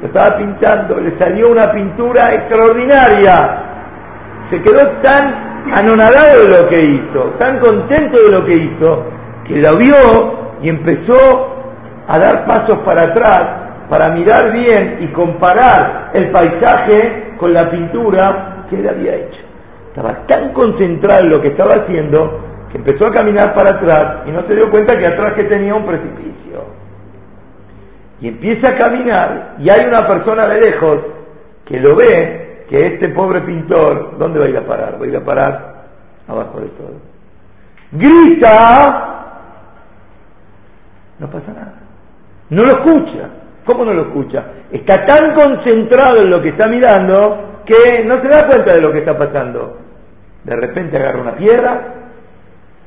Estaba 0.00 0.36
pintando, 0.36 1.00
le 1.00 1.18
salió 1.18 1.50
una 1.50 1.72
pintura 1.72 2.32
extraordinaria. 2.32 3.64
Se 4.50 4.62
quedó 4.62 4.86
tan 5.02 5.66
anonadado 5.72 6.42
de 6.44 6.62
lo 6.62 6.68
que 6.68 6.80
hizo, 6.80 7.34
tan 7.40 7.58
contento 7.58 8.22
de 8.22 8.30
lo 8.30 8.44
que 8.44 8.52
hizo, 8.52 9.04
que 9.48 9.56
lo 9.56 9.76
vio 9.78 10.54
y 10.62 10.68
empezó 10.68 11.56
a 12.06 12.20
dar 12.20 12.46
pasos 12.46 12.78
para 12.84 13.02
atrás 13.02 13.46
para 13.90 14.10
mirar 14.10 14.52
bien 14.52 14.98
y 15.00 15.08
comparar 15.08 16.10
el 16.14 16.30
paisaje 16.30 17.34
con 17.36 17.52
la 17.52 17.68
pintura 17.68 18.64
que 18.70 18.78
él 18.78 18.88
había 18.88 19.14
hecho. 19.16 19.47
Estaba 19.98 20.26
tan 20.26 20.52
concentrado 20.52 21.24
en 21.24 21.30
lo 21.30 21.40
que 21.40 21.48
estaba 21.48 21.74
haciendo 21.74 22.40
que 22.70 22.78
empezó 22.78 23.06
a 23.06 23.10
caminar 23.10 23.52
para 23.52 23.76
atrás 23.76 24.28
y 24.28 24.30
no 24.30 24.46
se 24.46 24.54
dio 24.54 24.70
cuenta 24.70 24.96
que 24.96 25.06
atrás 25.06 25.32
que 25.32 25.44
tenía 25.44 25.74
un 25.74 25.84
precipicio. 25.84 26.66
Y 28.20 28.28
empieza 28.28 28.68
a 28.68 28.76
caminar 28.76 29.56
y 29.58 29.68
hay 29.68 29.86
una 29.86 30.06
persona 30.06 30.46
de 30.46 30.60
lejos 30.60 30.98
que 31.64 31.80
lo 31.80 31.96
ve, 31.96 32.64
que 32.68 32.86
este 32.86 33.08
pobre 33.08 33.40
pintor, 33.40 34.16
¿dónde 34.18 34.38
va 34.38 34.46
a 34.46 34.48
ir 34.48 34.56
a 34.56 34.66
parar? 34.66 35.00
Va 35.00 35.04
a 35.04 35.08
ir 35.08 35.16
a 35.16 35.24
parar 35.24 35.84
abajo 36.28 36.60
de 36.60 36.68
todo. 36.68 36.94
Grita, 37.90 39.24
no 41.18 41.28
pasa 41.28 41.52
nada. 41.52 41.74
No 42.50 42.62
lo 42.62 42.70
escucha. 42.70 43.30
¿Cómo 43.64 43.84
no 43.84 43.92
lo 43.92 44.02
escucha? 44.02 44.44
Está 44.70 45.04
tan 45.04 45.34
concentrado 45.34 46.22
en 46.22 46.30
lo 46.30 46.40
que 46.40 46.50
está 46.50 46.68
mirando 46.68 47.62
que 47.64 48.04
no 48.04 48.20
se 48.22 48.28
da 48.28 48.46
cuenta 48.46 48.74
de 48.74 48.80
lo 48.80 48.92
que 48.92 48.98
está 49.00 49.18
pasando. 49.18 49.87
De 50.48 50.56
repente 50.56 50.96
agarra 50.96 51.20
una 51.20 51.36
piedra, 51.36 51.80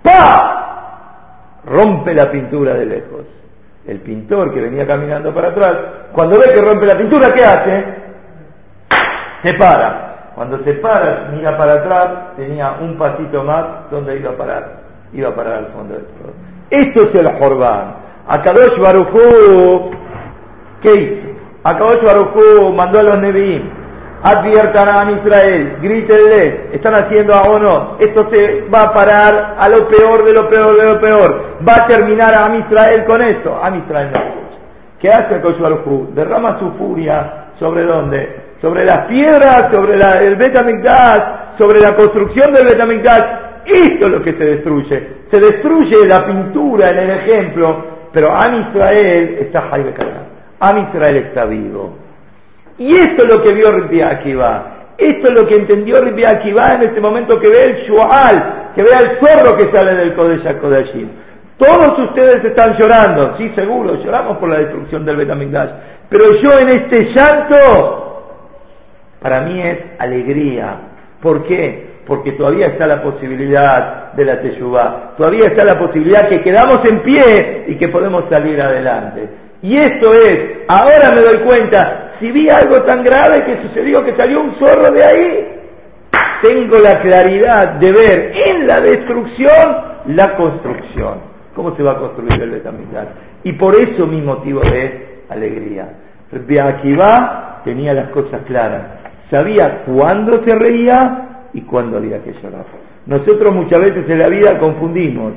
¡pa! 0.01 1.59
Rompe 1.63 2.11
la 2.15 2.31
pintura 2.31 2.73
de 2.73 2.87
lejos. 2.87 3.27
El 3.85 3.99
pintor 3.99 4.51
que 4.51 4.61
venía 4.61 4.87
caminando 4.87 5.31
para 5.31 5.49
atrás, 5.49 5.77
cuando 6.11 6.39
ve 6.39 6.45
que 6.55 6.59
rompe 6.59 6.87
la 6.87 6.97
pintura, 6.97 7.31
¿qué 7.31 7.43
hace? 7.45 7.85
Se 9.43 9.53
para. 9.59 10.31
Cuando 10.33 10.63
se 10.63 10.73
para, 10.73 11.29
mira 11.33 11.55
para 11.55 11.73
atrás, 11.73 12.35
tenía 12.35 12.77
un 12.81 12.97
pasito 12.97 13.43
más 13.43 13.91
donde 13.91 14.17
iba 14.17 14.31
a 14.31 14.37
parar. 14.37 14.71
Iba 15.13 15.29
a 15.29 15.35
parar 15.35 15.53
al 15.59 15.67
fondo 15.67 15.93
del 15.93 16.05
todo. 16.05 16.33
Esto 16.71 17.09
es 17.09 17.13
el 17.13 17.27
Jorbán. 17.37 17.93
Akadosh 18.27 18.79
Barujú, 18.79 19.91
¿qué 20.81 20.95
hizo? 20.95 21.29
Akadosh 21.63 22.03
Barujú 22.03 22.73
mandó 22.73 23.01
a 23.01 23.03
los 23.03 23.17
Nevi'im 23.19 23.80
adviertan 24.23 24.89
a 24.89 25.11
Israel, 25.11 25.77
grítenle, 25.81 26.69
están 26.73 26.93
haciendo 26.95 27.33
a 27.33 27.97
esto 27.99 28.29
se 28.31 28.67
va 28.73 28.83
a 28.83 28.93
parar 28.93 29.55
a 29.57 29.67
lo 29.69 29.87
peor 29.87 30.23
de 30.23 30.33
lo 30.33 30.49
peor 30.49 30.77
de 30.77 30.85
lo 30.85 31.01
peor, 31.01 31.57
va 31.67 31.83
a 31.83 31.87
terminar 31.87 32.33
a 32.33 32.55
Israel 32.55 33.03
con 33.05 33.21
esto, 33.21 33.59
a 33.61 33.75
Israel 33.75 34.11
no. 34.13 34.41
¿Qué 34.99 35.09
hace 35.09 35.35
el 35.35 36.13
Derrama 36.13 36.59
su 36.59 36.71
furia 36.73 37.47
sobre 37.57 37.83
dónde? 37.85 38.51
Sobre 38.61 38.85
las 38.85 39.07
piedras, 39.07 39.71
sobre 39.71 39.97
la, 39.97 40.21
el 40.21 40.35
Betamigdash, 40.35 41.57
sobre 41.57 41.79
la 41.79 41.95
construcción 41.95 42.53
del 42.53 42.65
Betamigdash. 42.65 43.23
Esto 43.65 44.05
es 44.05 44.11
lo 44.11 44.21
que 44.21 44.33
se 44.33 44.45
destruye. 44.45 45.07
Se 45.31 45.39
destruye 45.39 46.05
la 46.07 46.23
pintura 46.27 46.91
en 46.91 46.99
el 46.99 47.09
ejemplo, 47.11 47.83
pero 48.13 48.31
a 48.31 48.47
Israel 48.47 49.37
está 49.41 49.61
Jaime 49.71 49.93
Am 50.59 50.77
Israel 50.77 51.15
está 51.17 51.45
vivo. 51.45 52.00
Y 52.81 52.95
esto 52.95 53.27
es 53.27 53.31
lo 53.31 53.43
que 53.43 53.53
vio 53.53 53.71
Rabbi 53.71 54.01
Akiva. 54.01 54.87
Esto 54.97 55.27
es 55.27 55.33
lo 55.35 55.45
que 55.45 55.55
entendió 55.55 56.01
Rabbi 56.01 56.23
Akiva 56.23 56.73
en 56.73 56.81
este 56.81 56.99
momento 56.99 57.39
que 57.39 57.47
ve 57.47 57.63
el 57.63 57.75
Shual, 57.85 58.71
que 58.73 58.81
ve 58.81 58.89
al 58.91 59.19
zorro 59.19 59.55
que 59.55 59.71
sale 59.71 59.93
del 59.93 60.15
Kodesh 60.15 60.57
Kodashim. 60.59 61.09
Todos 61.57 61.99
ustedes 61.99 62.43
están 62.43 62.75
llorando, 62.79 63.37
sí, 63.37 63.51
seguro, 63.53 64.01
lloramos 64.03 64.37
por 64.39 64.49
la 64.49 64.57
destrucción 64.57 65.05
del 65.05 65.17
Betamigdash. 65.17 65.69
Pero 66.09 66.41
yo 66.41 66.57
en 66.57 66.69
este 66.69 67.13
llanto, 67.13 68.23
para 69.21 69.41
mí 69.41 69.61
es 69.61 69.77
alegría. 69.99 70.77
¿Por 71.21 71.43
qué? 71.43 72.01
Porque 72.07 72.31
todavía 72.31 72.65
está 72.65 72.87
la 72.87 73.03
posibilidad 73.03 74.13
de 74.13 74.25
la 74.25 74.41
Teshuvah, 74.41 75.13
todavía 75.17 75.49
está 75.49 75.63
la 75.63 75.77
posibilidad 75.77 76.27
que 76.27 76.41
quedamos 76.41 76.79
en 76.89 77.03
pie 77.03 77.65
y 77.67 77.75
que 77.75 77.89
podemos 77.89 78.23
salir 78.27 78.59
adelante. 78.59 79.29
Y 79.61 79.77
esto 79.77 80.11
es, 80.13 80.65
ahora 80.67 81.11
me 81.15 81.21
doy 81.21 81.37
cuenta, 81.45 82.10
si 82.21 82.31
vi 82.31 82.49
algo 82.49 82.83
tan 82.83 83.03
grave 83.03 83.43
que 83.43 83.67
sucedió 83.67 84.05
que 84.05 84.15
salió 84.15 84.41
un 84.41 84.53
zorro 84.53 84.91
de 84.91 85.03
ahí, 85.03 85.47
tengo 86.43 86.77
la 86.77 87.01
claridad 87.01 87.73
de 87.79 87.91
ver 87.91 88.31
en 88.47 88.67
la 88.67 88.79
destrucción 88.79 89.91
la 90.07 90.35
construcción. 90.35 91.19
¿Cómo 91.55 91.75
se 91.75 91.83
va 91.83 91.93
a 91.93 91.97
construir 91.97 92.41
el 92.41 92.51
Betamigdash? 92.51 93.07
Y 93.43 93.53
por 93.53 93.75
eso 93.75 94.05
mi 94.05 94.21
motivo 94.21 94.61
de 94.61 95.23
alegría. 95.29 95.89
Akiva 96.63 97.61
tenía 97.65 97.93
las 97.93 98.09
cosas 98.09 98.41
claras. 98.45 98.83
Sabía 99.29 99.83
cuándo 99.85 100.43
se 100.45 100.55
reía 100.55 101.47
y 101.53 101.61
cuándo 101.61 101.97
había 101.97 102.23
que 102.23 102.33
llorar. 102.33 102.65
Nosotros 103.05 103.53
muchas 103.53 103.79
veces 103.79 104.07
en 104.07 104.19
la 104.19 104.27
vida 104.27 104.59
confundimos. 104.59 105.33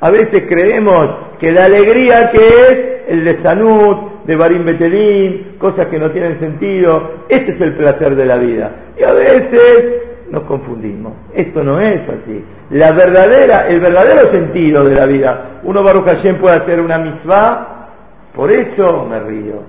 A 0.00 0.10
veces 0.10 0.44
creemos 0.48 1.08
que 1.38 1.52
la 1.52 1.64
alegría 1.64 2.30
que 2.30 2.44
es 2.44 2.96
el 3.08 3.24
de 3.24 3.42
Sanut, 3.42 4.24
de 4.24 4.36
Barim 4.36 4.64
Betelín, 4.64 5.56
cosas 5.58 5.86
que 5.86 5.98
no 5.98 6.10
tienen 6.10 6.38
sentido. 6.38 7.24
Este 7.28 7.52
es 7.52 7.60
el 7.60 7.76
placer 7.76 8.14
de 8.14 8.26
la 8.26 8.36
vida. 8.36 8.72
Y 8.98 9.04
a 9.04 9.12
veces 9.12 10.06
nos 10.30 10.42
confundimos. 10.44 11.12
Esto 11.34 11.62
no 11.62 11.80
es 11.80 12.00
así. 12.08 12.44
La 12.70 12.92
verdadera, 12.92 13.68
el 13.68 13.80
verdadero 13.80 14.30
sentido 14.32 14.84
de 14.84 14.94
la 14.94 15.06
vida. 15.06 15.60
Uno 15.62 15.82
Baruch 15.82 16.06
Hashem 16.06 16.38
puede 16.38 16.56
hacer 16.62 16.80
una 16.80 16.98
misma, 16.98 17.88
por 18.34 18.50
eso 18.50 19.06
me 19.08 19.20
río. 19.20 19.62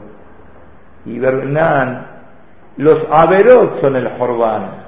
Y 1.06 1.20
Bernán, 1.20 2.08
los 2.78 3.00
Averot 3.10 3.80
son 3.82 3.96
el 3.96 4.10
Jorbán. 4.18 4.87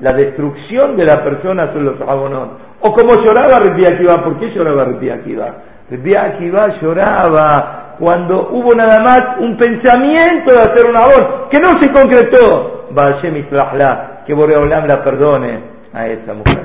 La 0.00 0.12
destrucción 0.12 0.96
de 0.96 1.04
la 1.04 1.22
persona 1.22 1.72
son 1.72 1.84
los 1.84 2.00
Abonot. 2.00 2.58
O 2.80 2.92
como 2.92 3.22
lloraba 3.22 3.58
Rabbi 3.58 3.84
Akiva, 3.84 4.22
¿por 4.22 4.38
qué 4.38 4.50
lloraba 4.50 4.84
Rabbi 4.84 5.10
Akiva? 5.10 5.54
Rabbi 5.90 6.14
Akiva 6.14 6.80
lloraba 6.80 7.96
cuando 7.98 8.48
hubo 8.50 8.74
nada 8.74 9.00
más 9.00 9.38
un 9.40 9.58
pensamiento 9.58 10.52
de 10.52 10.58
hacer 10.58 10.86
una 10.88 11.00
voz 11.00 11.48
que 11.50 11.58
no 11.58 11.78
se 11.80 11.92
concretó. 11.92 12.86
que 14.26 14.34
Boreolam 14.34 14.86
la 14.86 15.04
perdone 15.04 15.60
a 15.92 16.06
esa 16.06 16.32
mujer. 16.32 16.64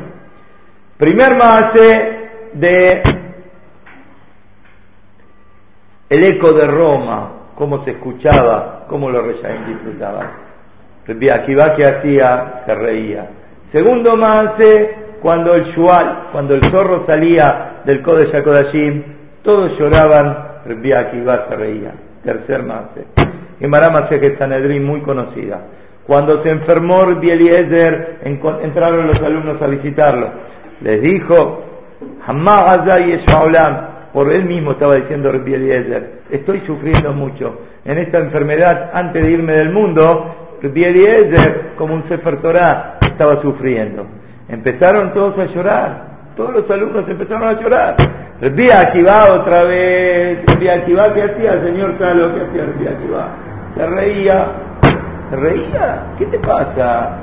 Primer 0.97 1.35
mase 1.35 2.29
de 2.53 3.03
el 6.07 6.23
eco 6.23 6.53
de 6.53 6.67
Roma, 6.67 7.31
cómo 7.55 7.83
se 7.83 7.91
escuchaba, 7.91 8.85
cómo 8.87 9.09
los 9.09 9.23
reyes 9.23 9.67
disfrutaban. 9.67 10.44
Rabbi 11.07 11.29
Akiva 11.29 11.75
que 11.75 11.85
hacía, 11.85 12.63
se 12.65 12.75
reía. 12.75 13.27
Segundo 13.71 14.15
más, 14.15 14.53
cuando 15.21 15.53
el 15.53 15.65
shual, 15.73 16.29
cuando 16.31 16.55
el 16.55 16.61
zorro 16.71 17.05
salía 17.05 17.81
del 17.85 18.01
Kodesh 18.01 18.33
HaKodashim, 18.33 19.03
todos 19.43 19.77
lloraban, 19.77 20.37
Rabbi 20.65 20.91
Akiva 20.91 21.45
se 21.47 21.55
reía. 21.55 21.91
Tercer 22.23 22.63
más. 22.63 22.85
En 23.59 23.69
Maramase 23.69 24.19
que 24.19 24.35
Sanedrín 24.37 24.83
muy 24.83 25.01
conocida. 25.01 25.61
Cuando 26.07 26.43
se 26.43 26.49
enfermó 26.49 27.05
Rabbi 27.05 27.29
Eliezer, 27.31 28.19
entraron 28.23 29.07
los 29.07 29.21
alumnos 29.21 29.61
a 29.61 29.67
visitarlo. 29.67 30.29
Les 30.81 31.01
dijo, 31.01 31.63
por 34.13 34.31
él 34.31 34.45
mismo 34.45 34.71
estaba 34.71 34.95
diciendo 34.95 35.31
Rabbi 35.31 35.53
Eliezer, 35.53 36.21
estoy 36.29 36.61
sufriendo 36.61 37.13
mucho 37.13 37.59
en 37.83 37.97
esta 37.97 38.19
enfermedad 38.19 38.91
antes 38.93 39.21
de 39.21 39.31
irme 39.31 39.53
del 39.53 39.71
mundo. 39.71 40.44
Rabbi 40.61 40.83
Eliezer, 40.83 41.73
como 41.77 41.93
un 41.93 42.07
Sefer 42.07 42.41
Torah, 42.41 42.97
estaba 43.01 43.41
sufriendo. 43.41 44.05
Empezaron 44.47 45.13
todos 45.13 45.37
a 45.39 45.45
llorar, 45.45 46.03
todos 46.35 46.53
los 46.53 46.69
alumnos 46.69 47.07
empezaron 47.07 47.47
a 47.47 47.59
llorar. 47.59 47.95
Rabbi 48.41 48.69
Akiva 48.69 49.33
otra 49.33 49.63
vez, 49.63 50.45
Rabbi 50.45 50.67
Akiva, 50.67 51.13
¿qué 51.13 51.23
hacía 51.23 51.53
el 51.53 51.65
señor 51.65 51.97
Calo? 51.97 52.33
¿Qué 52.33 52.41
hacía 52.41 52.65
Rabbi 52.65 52.87
Akiva? 52.87 53.27
Se 53.75 53.85
reía, 53.87 54.47
se 55.29 55.35
reía, 55.35 56.03
¿qué 56.17 56.25
te 56.27 56.39
pasa? 56.39 57.17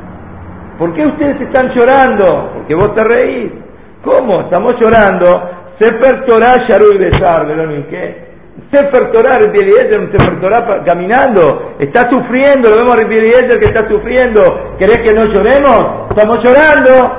¿Por 0.78 0.92
qué 0.94 1.06
ustedes 1.06 1.40
están 1.40 1.68
llorando? 1.70 2.50
Porque 2.54 2.74
vos 2.74 2.94
te 2.94 3.04
reís. 3.04 3.52
¿Cómo? 4.04 4.40
Estamos 4.42 4.78
llorando. 4.80 5.50
Sefer 5.78 6.24
Torah 6.24 6.56
Sharu 6.66 6.94
y 6.94 6.98
Besar, 6.98 7.50
¿en 7.50 7.84
qué? 7.84 8.31
Sefer 8.70 9.10
Torah, 9.10 9.38
Rabbi 9.38 9.58
Eliezer, 9.58 9.98
un 9.98 10.12
Sefer 10.12 10.40
Torah 10.40 10.82
caminando, 10.84 11.74
está 11.78 12.10
sufriendo, 12.10 12.68
lo 12.68 12.76
vemos 12.76 12.92
a 12.92 12.96
Rabbi 12.96 13.16
Eliezer 13.16 13.58
que 13.58 13.66
está 13.66 13.88
sufriendo, 13.88 14.74
¿querés 14.78 14.98
que 14.98 15.14
no 15.14 15.24
lloremos? 15.26 16.10
Estamos 16.10 16.42
llorando. 16.44 17.18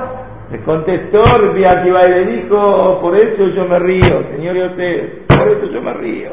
Le 0.52 0.60
contestó 0.60 1.24
Rabbi 1.24 1.64
Akiva 1.64 2.06
y 2.06 2.10
le 2.10 2.24
dijo, 2.26 3.00
por 3.00 3.16
eso 3.16 3.48
yo 3.48 3.64
me 3.64 3.78
río, 3.78 4.22
señor 4.36 4.56
y 4.56 4.62
usted, 4.62 5.26
por 5.26 5.48
eso 5.48 5.72
yo 5.72 5.82
me 5.82 5.92
río. 5.94 6.30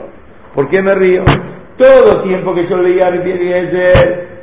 ¿Por 0.54 0.70
qué 0.70 0.82
me 0.82 0.94
río? 0.94 1.24
Todo 1.78 2.22
tiempo 2.22 2.54
que 2.54 2.68
yo 2.68 2.78
leía 2.78 3.08
a 3.08 3.12
Rabbi 3.12 3.34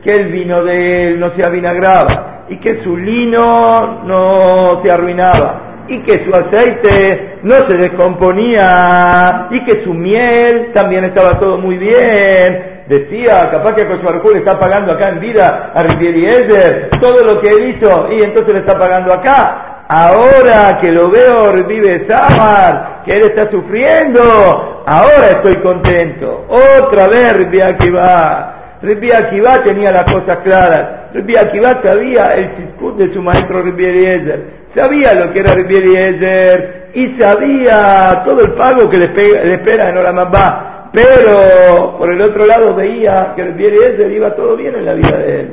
que 0.03 0.13
el 0.13 0.29
vino 0.33 0.65
de 0.65 1.09
él 1.09 1.21
no 1.21 1.35
se 1.37 1.45
avinagraba 1.45 2.47
y 2.49 2.57
que 2.59 2.83
su 2.83 2.97
lino 2.97 4.03
no 4.05 4.81
se 4.83 4.91
arruinaba 4.91 5.68
y 5.89 6.01
que 6.01 6.25
su 6.25 6.35
aceite 6.35 7.39
no 7.43 7.55
se 7.69 7.77
descomponía 7.77 9.49
y 9.51 9.65
que 9.65 9.83
su 9.83 9.95
miel 9.95 10.71
también 10.75 11.05
estaba 11.05 11.39
todo 11.39 11.59
muy 11.59 11.77
bien. 11.79 12.85
Decía, 12.87 13.51
capaz 13.51 13.75
que 13.75 13.87
Cochuarcú 13.87 14.31
le 14.31 14.39
está 14.39 14.59
pagando 14.59 14.93
acá 14.93 15.11
en 15.11 15.21
vida 15.21 15.73
a 15.75 15.83
Rivieri 15.83 16.89
todo 17.01 17.23
lo 17.25 17.41
que 17.41 17.49
él 17.49 17.77
hizo 17.77 18.09
y 18.11 18.23
entonces 18.23 18.55
le 18.55 18.61
está 18.61 18.79
pagando 18.79 19.13
acá. 19.13 19.85
Ahora 19.91 20.79
que 20.81 20.93
lo 20.93 21.11
veo 21.11 21.51
revive 21.53 22.07
Samar, 22.07 23.03
que 23.05 23.13
él 23.17 23.23
está 23.23 23.51
sufriendo, 23.51 24.85
ahora 24.87 25.29
estoy 25.31 25.57
contento. 25.57 26.47
Otra 26.49 27.09
vez 27.09 27.33
Rivi 27.35 27.61
Akiva. 27.63 28.55
Rivi 28.83 29.11
Akiva 29.13 29.63
tenía 29.65 29.91
las 29.91 30.05
cosas 30.05 30.39
claras. 30.45 31.13
Rivi 31.15 31.37
Akiva 31.37 31.81
sabía 31.83 32.35
el 32.35 32.57
circuito 32.57 32.99
de 32.99 33.13
su 33.15 33.23
maestro 33.23 33.63
Rivi 33.63 33.87
sabía 34.75 35.15
lo 35.15 35.33
que 35.33 35.41
era 35.41 35.55
Rabbi 35.55 35.77
y 36.95 37.21
sabía 37.21 38.23
todo 38.25 38.41
el 38.43 38.53
pago 38.53 38.89
que 38.89 38.99
le, 38.99 39.55
espera 39.55 39.91
en 39.91 39.99
Olamabá, 39.99 40.91
pero 40.93 41.97
por 41.99 42.11
el 42.11 42.21
otro 42.21 42.47
lado 42.47 42.75
veía 42.75 43.35
que 43.37 43.45
Rabbi 43.45 43.67
Eliezer 43.67 44.11
iba 44.11 44.35
todo 44.35 44.57
bien 44.57 44.75
en 44.75 44.85
la 44.85 44.95
vida 44.95 45.19
de 45.19 45.41
él. 45.41 45.51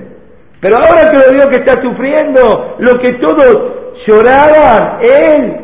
Pero 0.61 0.77
ahora 0.77 1.11
que 1.11 1.17
lo 1.17 1.33
vio 1.33 1.49
que 1.49 1.57
está 1.57 1.81
sufriendo, 1.81 2.75
lo 2.79 2.97
que 2.99 3.13
todos 3.13 3.73
lloraban, 4.07 4.99
él 5.01 5.57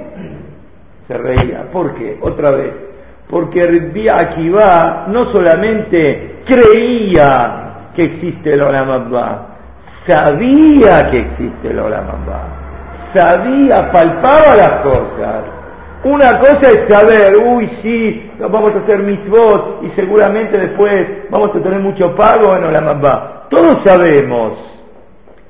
se 1.08 1.18
reía. 1.18 1.64
¿Por 1.72 1.96
qué? 1.96 2.18
Otra 2.22 2.52
vez. 2.52 2.74
Porque 3.30 3.66
Rabbi 3.66 4.10
Akiva 4.10 5.06
no 5.08 5.32
solamente 5.32 6.42
creía 6.46 7.90
que 7.96 8.04
existe 8.04 8.54
el 8.54 8.62
Olamabá, 8.62 9.48
sabía 10.06 11.10
que 11.10 11.20
existe 11.20 11.70
el 11.70 11.80
Olamabá 11.80 12.61
sabía, 13.13 13.91
palpaba 13.91 14.56
las 14.56 14.82
cosas. 14.82 15.62
Una 16.04 16.39
cosa 16.39 16.71
es 16.71 16.89
saber, 16.89 17.38
uy, 17.38 17.69
sí, 17.84 18.32
vamos 18.39 18.74
a 18.74 18.80
hacer 18.80 19.00
mitzvot 19.00 19.84
y 19.84 19.91
seguramente 19.91 20.58
después 20.58 21.30
vamos 21.30 21.52
a 21.56 21.62
tener 21.62 21.80
mucho 21.80 22.15
pago 22.15 22.56
en 22.56 22.74
la 22.74 23.47
Todos 23.50 23.84
sabemos. 23.86 24.54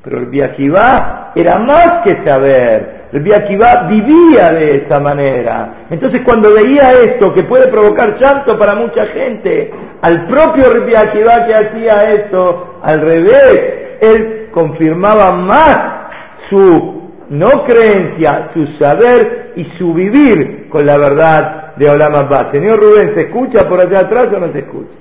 Pero 0.04 0.18
el 0.18 0.26
Biakivá 0.26 1.32
era 1.36 1.58
más 1.58 2.02
que 2.04 2.22
saber. 2.26 3.02
El 3.14 3.22
Biakivá 3.22 3.88
vivía 3.88 4.52
de 4.52 4.78
esa 4.78 5.00
manera. 5.00 5.86
Entonces 5.90 6.22
cuando 6.26 6.54
veía 6.54 6.92
esto, 6.92 7.34
que 7.34 7.44
puede 7.44 7.68
provocar 7.68 8.18
llanto 8.20 8.58
para 8.58 8.76
mucha 8.76 9.06
gente, 9.06 9.72
al 10.02 10.28
propio 10.28 10.84
Biakivá 10.86 11.46
que 11.46 11.56
hacía 11.56 12.12
esto, 12.12 12.80
al 12.84 13.00
revés, 13.00 14.00
él 14.02 14.50
confirmaba 14.52 15.32
más 15.32 15.78
su 16.50 17.01
no 17.32 17.64
creencia, 17.64 18.50
su 18.54 18.68
saber 18.78 19.54
y 19.56 19.64
su 19.78 19.94
vivir 19.94 20.68
con 20.68 20.86
la 20.86 20.98
verdad 20.98 21.76
de 21.78 21.90
Olam 21.90 22.14
Abba. 22.14 22.52
Señor 22.52 22.78
Rubén, 22.78 23.16
¿se 23.16 23.22
escucha 23.22 23.70
por 23.70 23.80
allá 23.80 24.00
atrás 24.00 24.28
o 24.36 24.40
no 24.40 24.52
se 24.52 24.60
escucha? 24.60 24.92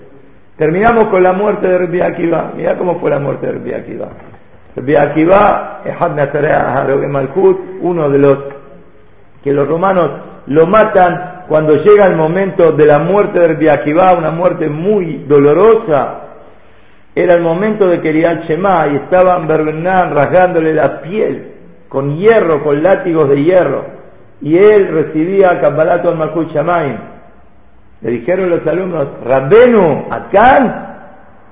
Terminamos 0.57 1.07
con 1.07 1.25
la 1.25 1.33
muerte 1.33 1.66
de 1.66 1.79
Rabbi 1.79 2.01
Akiva. 2.01 2.53
Mira 2.57 2.79
cómo 2.79 3.01
fue 3.01 3.11
la 3.11 3.19
muerte 3.19 3.49
de 3.49 3.53
Rabbi 3.55 3.73
Akiva. 3.73 4.09
Rabbi 4.77 4.95
Akiva, 4.95 5.83
uno 7.81 8.09
de 8.09 8.19
los 8.19 8.38
que 9.43 9.53
los 9.53 9.66
romanos 9.66 10.11
lo 10.47 10.66
matan 10.66 11.47
cuando 11.49 11.83
llega 11.83 12.05
el 12.05 12.14
momento 12.14 12.71
de 12.71 12.87
la 12.87 13.01
muerte 13.01 13.40
de 13.40 13.49
Rabbi 13.49 13.69
Akiva, 13.69 14.12
una 14.12 14.31
muerte 14.31 14.69
muy 14.69 15.25
dolorosa. 15.27 16.21
Era 17.12 17.35
el 17.35 17.43
momento 17.43 17.88
de 17.88 18.01
Kerial 18.01 18.45
Shema 18.47 18.87
y 18.87 18.97
estaban 18.99 19.49
Berbenan 19.49 20.14
rasgándole 20.14 20.73
la 20.73 21.01
piel 21.01 21.50
con 21.90 22.16
hierro, 22.16 22.62
con 22.62 22.83
látigos 22.83 23.29
de 23.29 23.42
hierro, 23.42 23.85
y 24.40 24.57
él 24.57 24.88
recibía 24.88 25.61
Kabbalato 25.61 26.09
al 26.09 26.46
Shamayim. 26.46 26.96
Le 28.00 28.11
dijeron 28.11 28.48
los 28.48 28.66
alumnos, 28.66 29.09
Rabbenu, 29.22 30.07
Atkan, 30.11 30.87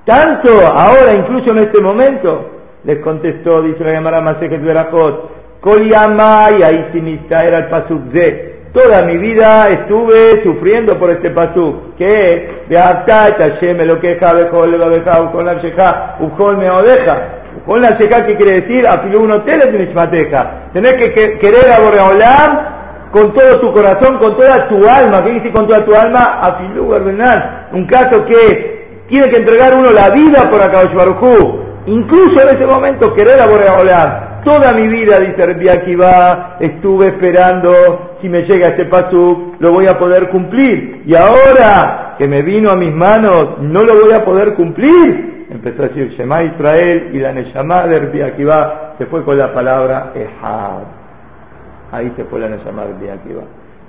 tanto, 0.05 0.49
ahora, 0.65 1.13
incluso 1.13 1.51
en 1.51 1.59
este 1.59 1.79
momento, 1.81 2.49
les 2.85 2.99
contestó, 2.99 3.61
dice 3.61 3.83
la 3.83 3.91
Gemara 3.91 4.21
Masejet 4.21 4.63
Berajot, 4.63 5.59
Kol 5.59 5.87
Yamay, 5.87 6.63
ahí 6.63 7.19
era 7.29 7.57
el 7.59 7.67
pasuk 7.67 8.01
de, 8.05 8.59
toda 8.73 9.03
mi 9.03 9.17
vida 9.17 9.67
estuve 9.69 10.41
sufriendo 10.43 10.97
por 10.97 11.09
este 11.09 11.31
pasuk, 11.31 11.95
que 11.97 12.33
es, 12.33 12.69
de 12.69 13.85
lo 13.85 13.99
queja, 13.99 14.33
Bejol, 14.33 14.71
Bebeja, 14.71 15.21
Ukol, 15.21 15.49
Absheja, 15.49 16.17
Ukol, 16.21 16.57
Meodeja, 16.57 17.38
con 17.65 17.81
la 17.81 17.97
checa, 17.97 18.25
¿qué 18.25 18.35
quiere 18.35 18.61
decir? 18.61 18.87
Afilu 18.87 19.23
un 19.23 19.31
hotel 19.31 19.71
mismateja. 19.71 20.69
Tenés 20.73 20.93
que, 20.93 21.37
querer 21.37 21.71
a 21.71 23.09
con 23.11 23.33
todo 23.33 23.59
tu 23.59 23.73
corazón, 23.73 24.17
con 24.17 24.37
toda 24.37 24.67
tu 24.67 24.87
alma. 24.87 25.23
¿Qué 25.23 25.31
dice 25.33 25.51
con 25.51 25.67
toda 25.67 25.83
tu 25.83 25.95
alma? 25.95 26.39
Afilu 26.41 26.87
Berbenal. 26.89 27.67
Un 27.73 27.85
caso 27.85 28.25
que 28.25 29.05
tiene 29.07 29.29
que 29.29 29.37
entregar 29.37 29.77
uno 29.77 29.91
la 29.91 30.09
vida 30.09 30.49
por 30.49 30.61
Akadosh 30.61 30.93
Barujú. 30.93 31.59
Incluso 31.87 32.41
en 32.41 32.55
ese 32.55 32.65
momento 32.65 33.13
querer 33.13 33.39
a 33.41 33.47
Boreolam. 33.47 34.43
Toda 34.43 34.71
mi 34.73 34.87
vida, 34.87 35.19
dice 35.19 35.45
Rabbi 35.45 35.95
va 35.95 36.57
estuve 36.59 37.07
esperando 37.07 38.09
si 38.21 38.29
me 38.29 38.43
llega 38.43 38.69
este 38.69 38.85
pasuk, 38.85 39.59
lo 39.59 39.71
voy 39.71 39.87
a 39.87 39.97
poder 39.97 40.29
cumplir. 40.29 41.03
Y 41.05 41.15
ahora 41.15 42.15
que 42.17 42.27
me 42.27 42.41
vino 42.41 42.71
a 42.71 42.75
mis 42.75 42.93
manos, 42.93 43.59
no 43.59 43.83
lo 43.83 44.01
voy 44.01 44.13
a 44.13 44.23
poder 44.23 44.53
cumplir 44.53 45.38
empezó 45.49 45.83
a 45.83 45.87
decir 45.87 46.09
Shema 46.11 46.43
Israel 46.43 47.09
y 47.13 47.19
la 47.19 47.31
Neshama 47.31 47.87
de 47.87 47.99
Rabbi 47.99 48.45
se 48.97 49.05
fue 49.07 49.23
con 49.23 49.37
la 49.37 49.53
palabra 49.53 50.11
Ehad. 50.15 50.83
Ahí 51.91 52.11
se 52.15 52.25
fue 52.25 52.39
la 52.39 52.49
Neshama 52.49 52.85
de 52.85 52.93
Rabbi 52.93 53.09
Akiva. 53.09 53.41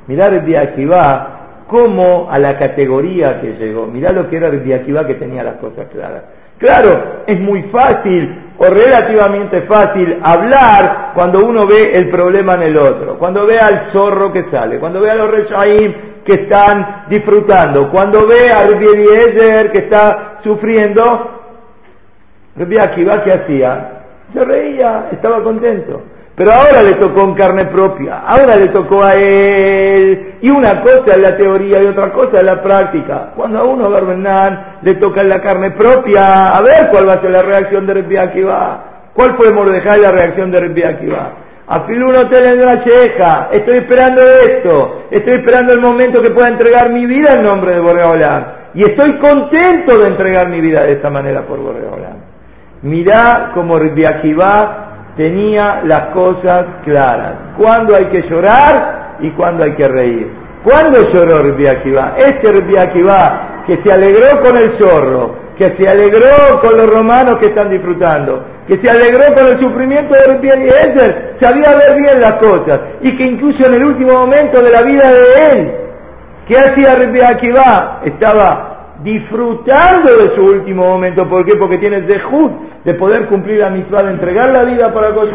Mirá 0.06 0.30
Rabbi 0.30 0.56
Akiva 0.56 1.36
como 1.68 2.28
a 2.30 2.38
la 2.38 2.58
categoría 2.58 3.40
que 3.40 3.52
llegó. 3.54 3.86
Mirá 3.86 4.12
lo 4.12 4.28
que 4.28 4.36
era 4.36 4.50
Rabbi 4.50 4.72
Akiva 4.72 5.06
que 5.06 5.14
tenía 5.14 5.42
las 5.42 5.56
cosas 5.56 5.86
claras. 5.92 6.22
Claro, 6.58 7.22
es 7.26 7.40
muy 7.40 7.62
fácil 7.64 8.52
o 8.58 8.66
relativamente 8.66 9.62
fácil 9.62 10.18
hablar 10.22 11.12
cuando 11.14 11.38
uno 11.38 11.66
ve 11.66 11.92
el 11.94 12.10
problema 12.10 12.54
en 12.54 12.62
el 12.62 12.76
otro, 12.76 13.18
cuando 13.18 13.46
ve 13.46 13.58
al 13.58 13.90
zorro 13.92 14.30
que 14.30 14.44
sale, 14.50 14.78
cuando 14.78 15.00
ve 15.00 15.10
a 15.10 15.14
los 15.14 15.30
Reshaim 15.30 15.94
que 16.22 16.42
están 16.42 17.06
disfrutando, 17.08 17.90
cuando 17.90 18.26
ve 18.26 18.50
al 18.50 18.74
Eliezer 18.74 19.72
que 19.72 19.78
está 19.78 20.40
sufriendo, 20.44 21.39
Rabbi 22.60 22.76
¿qué 23.24 23.32
hacía? 23.32 23.90
Se 24.34 24.44
reía, 24.44 25.08
estaba 25.10 25.42
contento. 25.42 26.02
Pero 26.36 26.52
ahora 26.52 26.82
le 26.82 26.92
tocó 26.94 27.22
en 27.22 27.34
carne 27.34 27.64
propia, 27.66 28.20
ahora 28.20 28.56
le 28.56 28.68
tocó 28.68 29.02
a 29.02 29.14
él. 29.14 30.34
Y 30.42 30.50
una 30.50 30.82
cosa 30.82 31.12
es 31.12 31.18
la 31.18 31.36
teoría 31.36 31.82
y 31.82 31.86
otra 31.86 32.12
cosa 32.12 32.36
es 32.36 32.44
la 32.44 32.62
práctica. 32.62 33.32
Cuando 33.34 33.60
a 33.60 33.64
uno, 33.64 33.90
Barbenán, 33.90 34.78
le 34.82 34.94
toca 34.94 35.22
en 35.22 35.30
la 35.30 35.40
carne 35.40 35.70
propia, 35.70 36.50
a 36.50 36.60
ver 36.60 36.88
cuál 36.90 37.08
va 37.08 37.14
a 37.14 37.20
ser 37.22 37.30
la 37.30 37.42
reacción 37.42 37.86
de 37.86 38.18
Akiva. 38.18 38.84
¿Cuál 39.14 39.36
fue 39.36 39.52
Mordejai 39.52 40.00
la 40.00 40.12
reacción 40.12 40.50
de 40.50 40.60
Rebbi 40.60 40.82
Akiva? 40.82 41.32
Afiló 41.66 42.08
un 42.08 42.16
hotel 42.16 42.44
en 42.44 42.64
la 42.64 42.84
cheja, 42.84 43.48
estoy 43.52 43.78
esperando 43.78 44.22
esto, 44.22 45.06
estoy 45.10 45.34
esperando 45.34 45.72
el 45.72 45.80
momento 45.80 46.20
que 46.20 46.30
pueda 46.30 46.48
entregar 46.48 46.90
mi 46.90 47.06
vida 47.06 47.34
en 47.34 47.42
nombre 47.42 47.72
de 47.72 47.80
Borreolán. 47.80 48.46
Y 48.74 48.82
estoy 48.82 49.18
contento 49.18 49.98
de 49.98 50.08
entregar 50.08 50.48
mi 50.48 50.60
vida 50.60 50.82
de 50.82 50.92
esta 50.92 51.10
manera 51.10 51.42
por 51.42 51.58
Borreolán. 51.58 52.29
Mirá 52.82 53.50
cómo 53.54 53.78
Rebbi 53.78 54.04
Akiva 54.04 54.90
tenía 55.16 55.82
las 55.84 56.06
cosas 56.14 56.64
claras. 56.84 57.34
Cuándo 57.58 57.94
hay 57.94 58.06
que 58.06 58.22
llorar 58.22 59.16
y 59.20 59.30
cuándo 59.30 59.64
hay 59.64 59.72
que 59.72 59.86
reír. 59.86 60.40
¿Cuándo 60.64 61.10
lloró 61.10 61.38
Rabbi? 61.38 61.64
Este 61.66 62.52
Rabbi 62.52 62.74
que 63.66 63.82
se 63.82 63.92
alegró 63.92 64.42
con 64.42 64.56
el 64.56 64.78
zorro, 64.78 65.34
que 65.56 65.76
se 65.76 65.88
alegró 65.88 66.60
con 66.60 66.76
los 66.76 66.86
romanos 66.86 67.36
que 67.36 67.46
están 67.46 67.70
disfrutando, 67.70 68.44
que 68.66 68.78
se 68.82 68.90
alegró 68.90 69.34
con 69.34 69.46
el 69.46 69.60
sufrimiento 69.60 70.14
de 70.14 70.24
Rabbi 70.24 70.48
sabía 71.40 71.74
ver 71.76 71.96
bien 71.96 72.20
las 72.20 72.32
cosas 72.32 72.80
y 73.02 73.16
que 73.16 73.24
incluso 73.24 73.66
en 73.66 73.74
el 73.74 73.84
último 73.84 74.12
momento 74.12 74.62
de 74.62 74.70
la 74.70 74.82
vida 74.82 75.12
de 75.12 75.50
él, 75.52 75.72
¿qué 76.46 76.58
hacía 76.58 76.94
Rabbi? 76.94 77.20
Estaba 78.04 78.96
disfrutando 79.02 80.14
de 80.16 80.34
su 80.34 80.42
último 80.42 80.84
momento. 80.84 81.26
¿Por 81.28 81.44
qué? 81.44 81.56
Porque 81.56 81.78
tiene 81.78 82.02
dejud 82.02 82.50
de 82.84 82.94
poder 82.94 83.26
cumplir 83.26 83.58
la 83.58 83.70
misma 83.70 84.02
de 84.02 84.10
entregar 84.10 84.50
la 84.50 84.64
vida 84.64 84.92
para 84.92 85.12
Kosh 85.12 85.30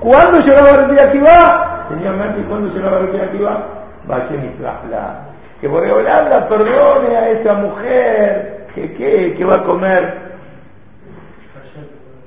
¿Cuándo 0.00 0.40
llegaba 0.40 0.76
Rabbi 0.76 0.98
Akiva? 0.98 1.86
Señor 1.88 2.14
¿cuándo 2.48 2.74
llegaba 2.74 2.98
Rabbi 2.98 3.20
Akiva? 3.20 3.66
Vaya 4.06 4.26
la 4.90 5.18
Que 5.60 5.68
Boreolanda 5.68 6.48
perdone 6.48 7.16
a 7.16 7.30
esa 7.30 7.54
mujer 7.54 8.66
que, 8.74 8.92
que, 8.94 9.34
que 9.34 9.44
va 9.44 9.56
a 9.56 9.62
comer 9.64 10.32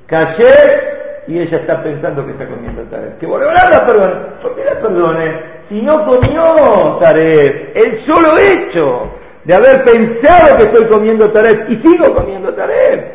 Cayer 0.07 0.95
y 1.27 1.39
ella 1.39 1.57
está 1.57 1.81
pensando 1.81 2.23
que 2.25 2.31
está 2.33 2.45
comiendo 2.45 2.83
Taref. 2.83 3.17
Que 3.19 3.25
Boreolanda 3.25 3.85
perdone. 3.85 4.13
¿Por 4.41 4.55
qué 4.55 4.63
la 4.63 4.79
perdone? 4.79 5.55
Si 5.69 5.81
no 5.81 6.05
comió 6.05 6.97
Taref, 7.01 7.75
el 7.75 8.05
solo 8.05 8.37
hecho 8.37 9.09
de 9.43 9.53
haber 9.55 9.83
pensado 9.83 10.57
que 10.57 10.63
estoy 10.65 10.85
comiendo 10.85 11.31
Taref 11.31 11.69
y 11.69 11.75
sigo 11.77 12.13
comiendo 12.13 12.53
Taref. 12.53 13.14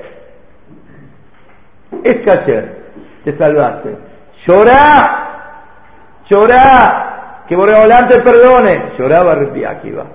Es 2.05 2.25
cacher, 2.25 2.77
te 3.25 3.37
salvaste. 3.37 3.97
Llorá, 4.47 5.31
llorá, 6.29 7.45
que 7.49 7.57
Boreolán 7.57 8.09
te 8.09 8.21
perdone. 8.21 8.93
Lloraba 8.99 9.33
Akiva. 9.69 10.07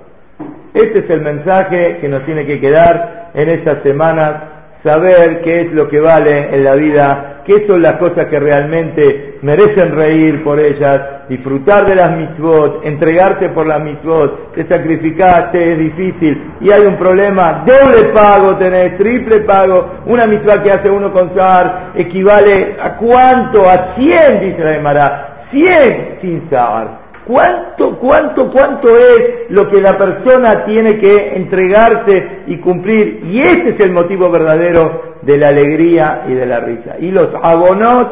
Este 0.74 1.00
es 1.00 1.10
el 1.10 1.22
mensaje 1.22 2.00
que 2.00 2.08
nos 2.08 2.26
tiene 2.26 2.46
que 2.46 2.60
quedar 2.60 3.32
en 3.34 3.50
estas 3.50 3.84
semanas, 3.84 4.42
saber 4.84 5.42
qué 5.42 5.62
es 5.62 5.72
lo 5.72 5.88
que 5.88 6.00
vale 6.00 6.56
en 6.56 6.64
la 6.64 6.76
vida, 6.76 7.35
qué 7.46 7.66
son 7.68 7.82
las 7.82 7.94
cosas 7.94 8.26
que 8.26 8.40
realmente 8.40 9.38
merecen 9.42 9.96
reír 9.96 10.44
por 10.44 10.60
ellas, 10.60 11.28
disfrutar 11.30 11.86
de 11.86 11.96
las 11.96 12.18
mitzvot, 12.18 12.86
entregarte 12.86 13.50
por 13.50 13.68
las 13.68 13.80
mitzvot, 13.82 14.54
te 14.54 14.68
sacrificaste, 14.68 15.74
es 15.74 15.78
difícil, 15.78 16.54
y 16.62 16.72
hay 16.72 16.82
un 16.86 16.98
problema, 16.98 17.64
doble 17.66 18.10
pago 18.14 18.58
tenés, 18.58 18.98
triple 18.98 19.42
pago, 19.42 20.02
una 20.08 20.26
mitzvah 20.26 20.64
que 20.64 20.72
hace 20.72 20.90
uno 20.90 21.14
con 21.14 21.36
Sahar 21.36 21.92
equivale 21.96 22.76
a 22.82 22.98
cuánto, 22.98 23.70
a 23.70 23.96
100, 23.96 24.40
dice 24.42 24.64
la 24.64 24.76
Emara, 24.76 25.46
100 25.52 26.18
sin 26.22 26.50
Sahar. 26.50 27.06
¿Cuánto, 27.26 27.98
cuánto, 27.98 28.52
cuánto 28.52 28.96
es 28.96 29.50
lo 29.50 29.68
que 29.68 29.82
la 29.82 29.98
persona 29.98 30.64
tiene 30.64 31.00
que 31.00 31.36
entregarse 31.36 32.44
y 32.46 32.58
cumplir? 32.58 33.22
Y 33.26 33.42
ese 33.42 33.70
es 33.70 33.80
el 33.80 33.92
motivo 33.92 34.30
verdadero 34.30 35.15
de 35.26 35.38
la 35.38 35.48
alegría 35.48 36.26
y 36.28 36.34
de 36.34 36.46
la 36.46 36.60
risa. 36.60 36.98
Y 37.00 37.12
los 37.12 37.30
abonot, 37.42 38.08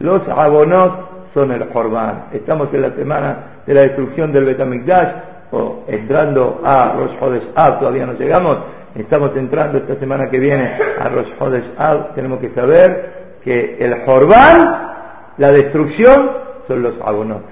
los 0.00 0.28
abonot 0.28 1.32
son 1.32 1.52
el 1.52 1.64
Jorban. 1.72 2.26
Estamos 2.32 2.72
en 2.74 2.82
la 2.82 2.90
semana 2.90 3.36
de 3.66 3.74
la 3.74 3.82
destrucción 3.82 4.32
del 4.32 4.44
Betamikdash, 4.46 5.12
o 5.52 5.84
entrando 5.88 6.60
a 6.64 6.92
Rosh 6.92 7.16
Hodesh 7.20 7.48
Av, 7.54 7.80
todavía 7.80 8.06
no 8.06 8.14
llegamos, 8.14 8.58
estamos 8.94 9.36
entrando 9.36 9.78
esta 9.78 9.96
semana 9.96 10.28
que 10.30 10.38
viene 10.38 10.72
a 11.00 11.08
Rosh 11.08 11.30
Hodesh 11.38 11.72
Av, 11.76 12.14
tenemos 12.14 12.40
que 12.40 12.50
saber 12.50 13.38
que 13.44 13.76
el 13.80 14.02
Jorban, 14.04 14.90
la 15.38 15.52
destrucción, 15.52 16.30
son 16.68 16.82
los 16.82 16.94
abonot. 17.02 17.42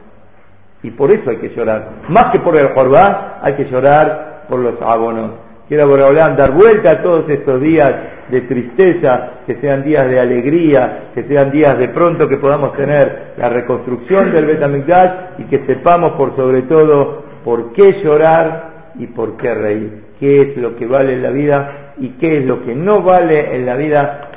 Y 0.82 0.92
por 0.92 1.10
eso 1.10 1.30
hay 1.30 1.38
que 1.38 1.48
llorar. 1.48 1.88
Más 2.08 2.26
que 2.26 2.38
por 2.38 2.56
el 2.56 2.68
Jorban, 2.68 3.38
hay 3.42 3.54
que 3.54 3.64
llorar 3.64 4.44
por 4.48 4.60
los 4.60 4.80
abonot. 4.80 5.47
Quiero 5.68 5.86
Boraolán 5.86 6.34
dar 6.34 6.52
vuelta 6.52 6.92
a 6.92 7.02
todos 7.02 7.28
estos 7.28 7.60
días 7.60 7.94
de 8.30 8.40
tristeza, 8.42 9.42
que 9.46 9.56
sean 9.56 9.84
días 9.84 10.08
de 10.08 10.18
alegría, 10.18 11.10
que 11.14 11.24
sean 11.24 11.50
días 11.50 11.78
de 11.78 11.88
pronto 11.88 12.26
que 12.26 12.38
podamos 12.38 12.74
tener 12.74 13.34
la 13.36 13.50
reconstrucción 13.50 14.32
del 14.32 14.46
Betamigdash 14.46 15.38
y 15.38 15.44
que 15.44 15.66
sepamos 15.66 16.12
por 16.12 16.34
sobre 16.36 16.62
todo 16.62 17.22
por 17.44 17.72
qué 17.74 18.00
llorar 18.02 18.92
y 18.94 19.08
por 19.08 19.36
qué 19.36 19.54
reír, 19.54 20.04
qué 20.18 20.40
es 20.40 20.56
lo 20.56 20.74
que 20.74 20.86
vale 20.86 21.12
en 21.12 21.22
la 21.22 21.30
vida 21.30 21.92
y 21.98 22.10
qué 22.20 22.38
es 22.38 22.46
lo 22.46 22.64
que 22.64 22.74
no 22.74 23.02
vale 23.02 23.54
en 23.54 23.66
la 23.66 23.76
vida. 23.76 24.30